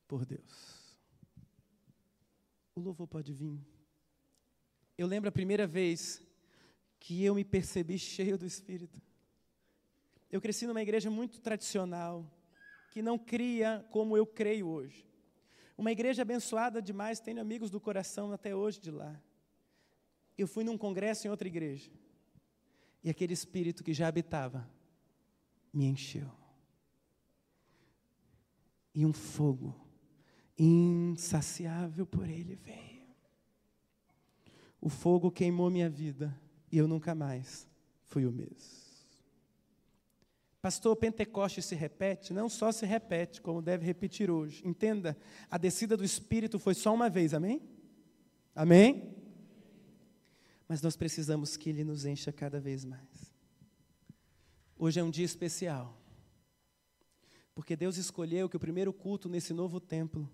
por 0.07 0.25
Deus. 0.25 0.95
O 2.75 2.79
louvor 2.79 3.07
pode 3.07 3.33
vir. 3.33 3.59
Eu 4.97 5.07
lembro 5.07 5.27
a 5.27 5.31
primeira 5.31 5.67
vez 5.67 6.21
que 7.05 7.23
eu 7.23 7.35
me 7.35 7.45
percebi 7.45 7.99
cheio 7.99 8.35
do 8.35 8.47
Espírito. 8.47 8.99
Eu 10.31 10.41
cresci 10.41 10.65
numa 10.65 10.81
igreja 10.81 11.07
muito 11.07 11.39
tradicional, 11.39 12.25
que 12.89 12.99
não 12.99 13.15
cria 13.15 13.85
como 13.91 14.17
eu 14.17 14.25
creio 14.25 14.67
hoje. 14.67 15.07
Uma 15.77 15.91
igreja 15.91 16.23
abençoada 16.23 16.81
demais, 16.81 17.19
tenho 17.19 17.39
amigos 17.39 17.69
do 17.69 17.79
coração 17.79 18.31
até 18.31 18.55
hoje 18.55 18.79
de 18.79 18.89
lá. 18.89 19.21
Eu 20.35 20.47
fui 20.47 20.63
num 20.63 20.79
congresso 20.79 21.27
em 21.27 21.29
outra 21.29 21.47
igreja, 21.47 21.91
e 23.03 23.09
aquele 23.11 23.33
espírito 23.33 23.83
que 23.83 23.93
já 23.93 24.07
habitava 24.07 24.67
me 25.71 25.85
encheu. 25.85 26.31
E 28.95 29.05
um 29.05 29.13
fogo 29.13 29.79
insaciável 30.57 32.03
por 32.07 32.27
ele 32.27 32.55
veio. 32.55 33.05
O 34.81 34.89
fogo 34.89 35.29
queimou 35.29 35.69
minha 35.69 35.87
vida 35.87 36.35
e 36.71 36.77
eu 36.77 36.87
nunca 36.87 37.13
mais 37.13 37.67
fui 38.03 38.25
o 38.25 38.31
mesmo. 38.31 38.85
Pastor, 40.61 40.95
Pentecoste 40.95 41.61
se 41.61 41.75
repete? 41.75 42.33
Não 42.33 42.49
só 42.49 42.71
se 42.71 42.87
repete, 42.87 43.39
como 43.39 43.61
deve 43.61 43.85
repetir 43.85 44.31
hoje. 44.31 44.65
Entenda, 44.65 45.15
a 45.49 45.59
descida 45.59 45.95
do 45.95 46.03
Espírito 46.03 46.57
foi 46.57 46.73
só 46.73 46.91
uma 46.91 47.07
vez, 47.07 47.35
amém? 47.35 47.61
Amém? 48.55 49.15
Mas 50.67 50.81
nós 50.81 50.95
precisamos 50.95 51.55
que 51.55 51.69
Ele 51.69 51.83
nos 51.83 52.03
encha 52.03 52.31
cada 52.31 52.59
vez 52.59 52.83
mais. 52.83 53.35
Hoje 54.75 54.99
é 54.99 55.03
um 55.03 55.11
dia 55.11 55.23
especial, 55.23 56.01
porque 57.53 57.75
Deus 57.75 57.97
escolheu 57.97 58.49
que 58.49 58.57
o 58.57 58.59
primeiro 58.59 58.91
culto 58.91 59.29
nesse 59.29 59.53
novo 59.53 59.79
templo, 59.79 60.27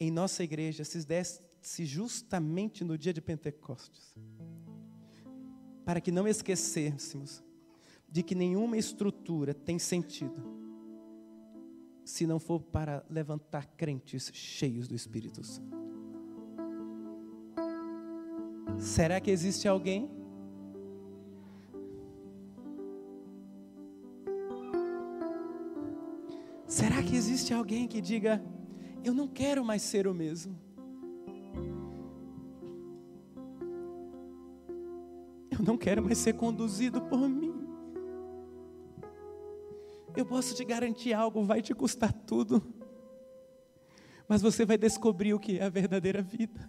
em 0.00 0.10
nossa 0.10 0.42
igreja, 0.42 0.84
se 0.84 1.04
desse 1.04 1.84
justamente 1.84 2.82
no 2.82 2.96
dia 2.96 3.12
de 3.12 3.20
Pentecostes, 3.20 4.14
para 5.84 6.00
que 6.00 6.10
não 6.10 6.26
esquecêssemos 6.26 7.42
de 8.08 8.22
que 8.22 8.34
nenhuma 8.34 8.76
estrutura 8.76 9.54
tem 9.54 9.78
sentido 9.78 10.42
se 12.04 12.26
não 12.26 12.38
for 12.38 12.60
para 12.60 13.04
levantar 13.08 13.66
crentes 13.76 14.30
cheios 14.34 14.88
do 14.88 14.94
Espírito 14.94 15.42
Santo. 15.44 15.82
Será 18.78 19.20
que 19.20 19.30
existe 19.30 19.68
alguém? 19.68 20.10
Será 26.66 27.02
que 27.02 27.14
existe 27.14 27.54
alguém 27.54 27.86
que 27.86 28.00
diga: 28.00 28.42
Eu 29.04 29.14
não 29.14 29.28
quero 29.28 29.64
mais 29.64 29.82
ser 29.82 30.08
o 30.08 30.14
mesmo? 30.14 30.58
Eu 35.62 35.66
não 35.66 35.78
quero 35.78 36.02
mais 36.02 36.18
ser 36.18 36.32
conduzido 36.32 37.00
por 37.02 37.28
mim. 37.28 37.54
Eu 40.16 40.26
posso 40.26 40.56
te 40.56 40.64
garantir 40.64 41.12
algo, 41.12 41.44
vai 41.44 41.62
te 41.62 41.72
custar 41.72 42.12
tudo. 42.12 42.60
Mas 44.26 44.42
você 44.42 44.66
vai 44.66 44.76
descobrir 44.76 45.34
o 45.34 45.38
que 45.38 45.60
é 45.60 45.62
a 45.62 45.68
verdadeira 45.68 46.20
vida. 46.20 46.68